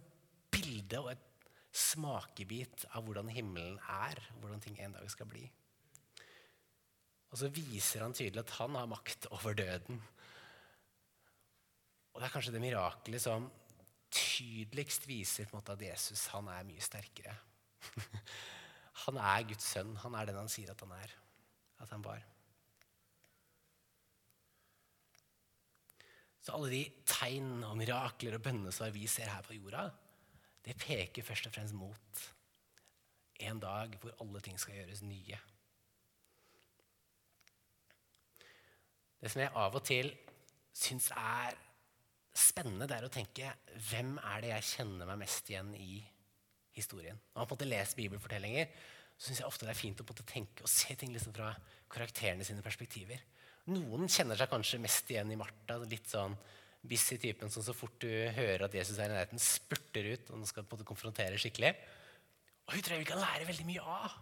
bilde 0.52 1.00
og 1.00 1.14
et 1.14 1.26
smakebit 1.70 2.84
av 2.90 3.06
hvordan 3.06 3.30
himmelen 3.32 3.78
er, 3.86 4.18
hvordan 4.42 4.60
ting 4.60 4.76
en 4.82 4.98
dag 4.98 5.06
skal 5.08 5.30
bli. 5.30 5.46
Og 7.30 7.38
så 7.38 7.48
viser 7.54 8.02
han 8.02 8.12
tydelig 8.12 8.42
at 8.42 8.56
han 8.58 8.74
har 8.76 8.90
makt 8.90 9.30
over 9.30 9.54
døden 9.56 10.02
og 12.20 12.26
det 12.26 12.28
er 12.28 12.32
kanskje 12.34 12.52
det 12.52 12.60
mirakelet 12.60 13.22
som 13.24 13.46
tydeligst 14.12 15.06
viser 15.08 15.46
på 15.48 15.54
en 15.54 15.62
måte 15.62 15.72
at 15.72 15.84
Jesus 15.86 16.26
han 16.34 16.50
er 16.52 16.66
mye 16.68 16.82
sterkere. 16.84 17.32
han 19.06 19.20
er 19.24 19.46
Guds 19.48 19.64
sønn. 19.72 19.94
Han 20.02 20.18
er 20.18 20.28
den 20.28 20.36
han 20.36 20.50
sier 20.52 20.74
at 20.74 20.82
han 20.84 20.92
er. 20.98 21.14
At 21.80 21.94
han 21.94 22.04
var. 22.04 22.20
Så 26.44 26.52
alle 26.58 26.68
de 26.74 26.82
tegn 27.08 27.64
og 27.64 27.78
mirakler 27.80 28.36
og 28.36 28.44
bønnesvar 28.44 28.92
vi 28.92 29.06
ser 29.08 29.32
her 29.32 29.48
på 29.48 29.56
jorda, 29.56 29.86
det 30.60 30.76
peker 30.76 31.24
først 31.24 31.48
og 31.48 31.56
fremst 31.56 31.78
mot 31.78 32.22
en 33.48 33.64
dag 33.64 33.96
hvor 33.96 34.12
alle 34.20 34.44
ting 34.44 34.60
skal 34.60 34.76
gjøres 34.76 35.00
nye. 35.08 35.40
Det 39.24 39.32
som 39.32 39.46
jeg 39.46 39.56
av 39.64 39.80
og 39.80 39.88
til 39.88 40.12
syns 40.76 41.08
er 41.16 41.56
spennende 42.50 42.88
det 42.90 42.98
er 42.98 43.06
å 43.06 43.12
tenke 43.12 43.52
hvem 43.90 44.16
er 44.20 44.44
det 44.44 44.54
jeg 44.54 44.68
kjenner 44.74 45.08
meg 45.08 45.22
mest 45.22 45.50
igjen 45.50 45.72
i 45.78 46.00
historien. 46.76 47.18
Når 47.32 47.42
man 47.42 47.48
på 47.48 47.54
en 47.54 47.58
måte 47.58 47.70
leser 47.70 47.98
bibelfortellinger, 47.98 48.70
så 49.16 49.28
syns 49.28 49.42
jeg 49.42 49.50
ofte 49.50 49.66
det 49.68 49.74
er 49.74 49.80
fint 49.80 50.00
å 50.00 50.06
på 50.06 50.14
en 50.14 50.18
måte 50.18 50.32
tenke 50.32 50.64
og 50.64 50.72
se 50.72 50.96
ting 50.98 51.12
liksom 51.14 51.34
fra 51.36 51.50
karakterene 51.92 52.46
sine 52.46 52.64
perspektiver. 52.64 53.20
Noen 53.70 54.08
kjenner 54.10 54.38
seg 54.38 54.50
kanskje 54.50 54.80
mest 54.82 55.10
igjen 55.12 55.30
i 55.32 55.38
Martha. 55.38 55.76
litt 55.84 56.08
sånn 56.08 56.36
busy 56.80 57.18
typen 57.20 57.50
som 57.52 57.64
så 57.64 57.74
fort 57.76 57.98
du 58.00 58.08
hører 58.08 58.64
at 58.64 58.74
Jesus 58.74 58.98
er 58.98 59.10
i 59.10 59.14
nærheten, 59.14 59.42
spurter 59.42 60.14
ut 60.14 60.30
og 60.32 60.46
skal 60.48 60.64
på 60.64 60.72
en 60.72 60.78
måte 60.78 60.88
konfrontere 60.88 61.40
skikkelig. 61.40 61.74
Og 62.66 62.76
hun 62.76 62.84
tror 62.84 62.96
jeg 62.96 63.04
vi 63.04 63.10
kan 63.10 63.20
lære 63.20 63.48
veldig 63.50 63.66
mye 63.68 63.84
av. 63.84 64.14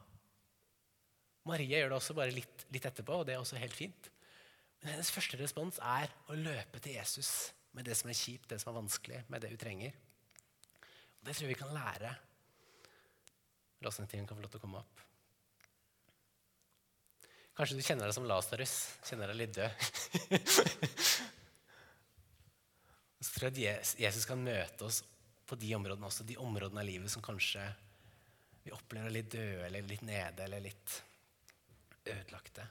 Maria 1.48 1.78
gjør 1.78 1.92
det 1.92 1.98
også 2.00 2.16
bare 2.18 2.34
litt, 2.34 2.66
litt 2.74 2.88
etterpå, 2.88 3.20
og 3.20 3.28
det 3.28 3.36
er 3.36 3.42
også 3.42 3.60
helt 3.60 3.76
fint. 3.76 4.10
Men 4.82 4.96
hennes 4.96 5.12
første 5.14 5.38
respons 5.38 5.78
er 5.78 6.10
å 6.28 6.36
løpe 6.38 6.82
til 6.82 6.98
Jesus 6.98 7.30
med 7.78 7.86
det 7.86 7.94
som 7.94 8.10
er 8.10 8.18
kjipt, 8.18 8.48
det 8.50 8.58
som 8.58 8.72
er 8.72 8.80
vanskelig, 8.80 9.20
med 9.30 9.44
det 9.44 9.52
vi 9.52 9.58
trenger. 9.60 9.92
Og 11.18 11.28
Det 11.28 11.34
tror 11.34 11.46
jeg 11.46 11.54
vi 11.54 11.60
kan 11.60 11.74
lære. 11.74 12.10
Låsningstiden 13.86 14.26
kan 14.26 14.38
få 14.38 14.42
lov 14.42 14.50
til 14.50 14.58
å 14.58 14.64
komme 14.64 14.80
opp. 14.82 14.96
Kanskje 17.58 17.78
du 17.78 17.82
kjenner 17.82 18.06
deg 18.06 18.14
som 18.14 18.26
Lasarus. 18.26 18.74
Kjenner 19.06 19.26
deg 19.30 19.40
litt 19.40 19.56
død. 19.56 19.70
så 23.26 23.30
tror 23.34 23.50
jeg 23.50 23.78
at 23.78 23.98
Jesus 23.98 24.26
kan 24.30 24.40
møte 24.42 24.84
oss 24.86 24.98
på 25.48 25.54
de 25.58 25.74
områdene 25.74 26.06
også. 26.06 26.24
De 26.26 26.36
områdene 26.38 26.80
av 26.82 26.86
livet 26.86 27.10
som 27.14 27.22
kanskje 27.24 27.62
vi 28.62 28.70
opplever 28.74 29.10
litt 29.14 29.30
døde 29.32 29.66
eller 29.66 29.82
litt 29.86 30.02
nede 30.06 30.42
eller 30.46 30.60
litt 30.66 31.02
ødelagte. 32.06 32.64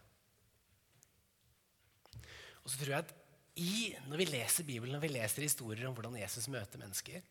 Og 2.64 2.68
så 2.72 2.76
tror 2.80 2.94
jeg 2.94 3.04
at 3.06 3.27
i, 3.58 3.96
når 4.10 4.22
vi 4.22 4.28
leser 4.30 4.68
Bibelen, 4.68 4.94
når 4.94 5.04
vi 5.08 5.14
leser 5.16 5.46
historier 5.46 5.88
om 5.90 5.96
hvordan 5.98 6.20
Jesus 6.20 6.50
møter 6.54 6.82
mennesker, 6.82 7.24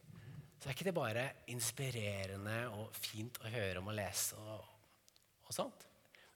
så 0.57 0.69
er 0.69 0.75
ikke 0.75 0.89
det 0.89 0.97
bare 0.97 1.27
inspirerende 1.53 2.57
og 2.75 2.97
fint 2.97 3.39
å 3.45 3.53
høre 3.53 3.83
om 3.83 3.93
og 3.93 3.97
lese. 3.99 4.39
og, 4.41 4.65
og 5.47 5.55
sånt. 5.55 5.87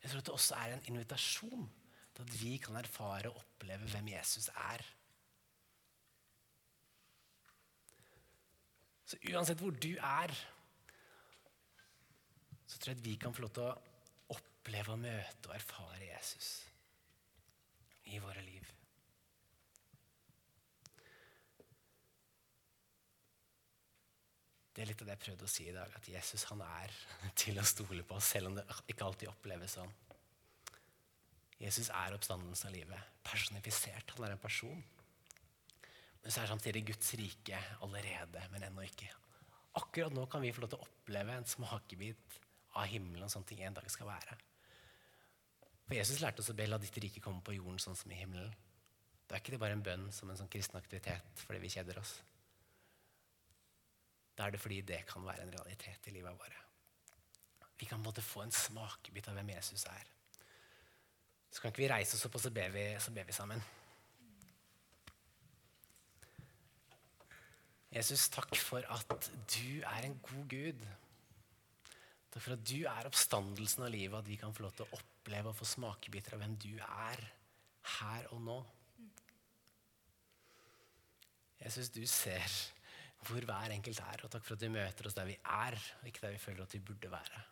Jeg 0.00 0.12
tror 0.12 0.22
at 0.22 0.28
det 0.28 0.36
også 0.36 0.56
er 0.60 0.74
en 0.74 0.88
invitasjon 0.92 1.66
til 2.14 2.24
at 2.24 2.34
vi 2.40 2.54
kan 2.62 2.78
erfare 2.78 3.32
og 3.32 3.42
oppleve 3.42 3.88
hvem 3.90 4.12
Jesus 4.12 4.48
er. 4.54 4.84
Så 9.10 9.18
uansett 9.32 9.58
hvor 9.58 9.74
du 9.74 9.92
er, 9.96 10.32
så 12.70 12.78
tror 12.78 12.92
jeg 12.92 13.00
at 13.00 13.06
vi 13.08 13.16
kan 13.18 13.34
få 13.34 13.42
lov 13.42 13.54
til 13.56 13.66
å 13.66 14.36
oppleve 14.36 14.94
og 14.94 15.02
møte 15.02 15.50
og 15.50 15.56
erfare 15.56 16.04
Jesus 16.04 16.52
i 18.06 18.20
våre 18.22 18.44
liv. 18.46 18.68
Det 24.80 24.86
er 24.86 24.88
litt 24.94 25.02
av 25.04 25.08
det 25.10 25.12
jeg 25.18 25.20
prøvde 25.26 25.44
å 25.44 25.50
si 25.52 25.64
i 25.68 25.72
dag, 25.76 25.90
at 25.92 26.06
Jesus 26.08 26.46
han 26.48 26.62
er 26.64 26.92
til 27.42 27.58
å 27.60 27.64
stole 27.68 28.00
på, 28.08 28.16
selv 28.24 28.48
om 28.48 28.54
det 28.56 28.62
ikke 28.88 29.04
alltid 29.04 29.28
oppleves 29.28 29.74
sånn. 29.76 29.90
Jesus 31.60 31.90
er 31.92 32.16
oppstandelsen 32.16 32.70
av 32.70 32.72
livet. 32.72 33.10
Personifisert. 33.20 34.14
Han 34.16 34.24
er 34.24 34.32
en 34.32 34.40
person. 34.40 34.80
Men 36.22 36.32
så 36.32 36.40
er 36.40 36.48
samtidig 36.48 36.86
Guds 36.94 37.12
rike 37.20 37.60
allerede, 37.84 38.46
men 38.54 38.64
ennå 38.70 38.86
ikke. 38.86 39.10
Akkurat 39.82 40.16
nå 40.16 40.24
kan 40.32 40.40
vi 40.40 40.54
få 40.56 40.64
lov 40.64 40.72
til 40.72 40.80
å 40.80 40.88
oppleve 40.88 41.36
en 41.36 41.52
smakebit 41.52 42.40
av 42.80 42.88
himmelen 42.88 43.28
og 43.28 43.34
sånne 43.36 43.52
ting 43.52 43.60
en 43.60 43.76
dag 43.76 43.92
skal 43.92 44.08
være. 44.08 44.40
For 45.84 46.00
Jesus 46.00 46.24
lærte 46.24 46.40
oss 46.40 46.48
å 46.54 46.56
be 46.56 46.70
la 46.72 46.80
ditt 46.80 46.96
rike 47.04 47.20
komme 47.20 47.44
på 47.44 47.58
jorden 47.58 47.84
sånn 47.84 48.00
som 48.00 48.16
i 48.16 48.24
himmelen. 48.24 48.56
Da 49.28 49.36
er 49.36 49.44
ikke 49.44 49.58
det 49.58 49.60
bare 49.60 49.76
en 49.76 49.84
bønn 49.84 50.08
som 50.08 50.32
en 50.32 50.40
sånn 50.40 50.48
kristen 50.48 50.80
aktivitet 50.80 51.44
fordi 51.44 51.66
vi 51.68 51.76
kjeder 51.76 52.00
oss. 52.00 52.16
Da 54.40 54.46
er 54.46 54.54
det 54.54 54.62
fordi 54.62 54.78
det 54.88 55.02
kan 55.04 55.20
være 55.26 55.44
en 55.44 55.50
realitet 55.52 56.06
i 56.08 56.14
livet 56.14 56.32
vårt. 56.32 56.54
Vi 57.76 57.88
kan 57.88 58.00
både 58.00 58.22
få 58.24 58.46
en 58.46 58.54
smakebit 58.54 59.28
av 59.28 59.36
hvem 59.36 59.50
Jesus 59.52 59.84
er. 59.84 60.06
Så 61.50 61.60
kan 61.60 61.74
ikke 61.74 61.82
vi 61.82 61.90
reise 61.92 62.16
oss 62.16 62.24
opp 62.24 62.38
og 62.38 62.40
så 62.40 62.52
ber 62.56 62.72
vi, 62.72 62.86
så 63.04 63.12
ber 63.12 63.28
vi 63.28 63.36
sammen. 63.36 63.60
Jesus, 67.92 68.30
takk 68.32 68.56
for 68.56 68.86
at 68.96 69.28
du 69.50 69.82
er 69.82 70.08
en 70.08 70.16
god 70.24 70.48
Gud. 70.48 70.88
Takk 72.32 72.40
for 72.46 72.56
at 72.56 72.64
du 72.64 72.78
er 72.88 73.12
oppstandelsen 73.12 73.84
av 73.84 73.92
livet, 73.92 74.16
at 74.22 74.30
vi 74.30 74.40
kan 74.40 74.56
få 74.56 74.64
lov 74.64 74.76
til 74.78 74.86
å 74.88 75.00
oppleve 75.02 75.52
og 75.52 75.60
få 75.60 75.68
smakebiter 75.68 76.38
av 76.38 76.46
hvem 76.46 76.56
du 76.64 76.72
er 76.80 77.28
her 77.98 78.32
og 78.32 78.44
nå. 78.48 78.60
Jesus, 81.60 81.92
du 81.92 82.06
ser 82.08 82.46
hvor 83.28 83.44
hver 83.44 83.74
enkelt 83.74 84.00
er, 84.00 84.24
og 84.24 84.32
takk 84.32 84.44
for 84.46 84.56
at 84.56 84.62
du 84.64 84.72
møter 84.72 85.08
oss 85.08 85.16
der 85.16 85.28
vi 85.28 85.36
er, 85.36 85.76
og 86.00 86.06
ikke 86.08 86.22
der 86.24 86.36
vi 86.36 86.42
føler 86.42 86.64
at 86.64 86.74
vi 86.74 86.82
burde 86.84 87.10
være. 87.12 87.42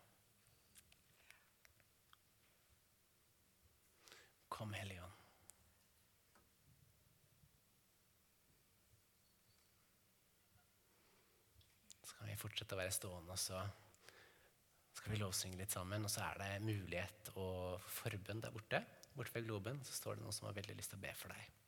Kom, 4.48 4.72
Hellige 4.72 5.02
Ånd. 5.04 5.12
Så 12.02 12.16
kan 12.16 12.32
vi 12.32 12.40
fortsette 12.40 12.74
å 12.74 12.80
være 12.80 12.96
stående, 12.96 13.36
og 13.36 13.38
så 13.38 13.60
skal 14.98 15.12
vi 15.14 15.20
lovsynge 15.20 15.60
litt 15.60 15.72
sammen. 15.74 16.08
Og 16.08 16.10
så 16.10 16.24
er 16.26 16.42
det 16.42 16.64
mulighet 16.64 17.30
og 17.36 17.84
forbønn 18.00 18.42
der 18.42 18.56
borte. 18.56 18.82
Borte 19.14 19.36
ved 19.36 19.46
globen 19.46 19.84
så 19.86 19.94
står 19.94 20.18
det 20.18 20.26
noen 20.26 20.34
som 20.34 20.48
har 20.48 20.58
veldig 20.58 20.80
lyst 20.80 20.94
til 20.94 21.00
å 21.00 21.04
be 21.04 21.14
for 21.18 21.36
deg. 21.36 21.67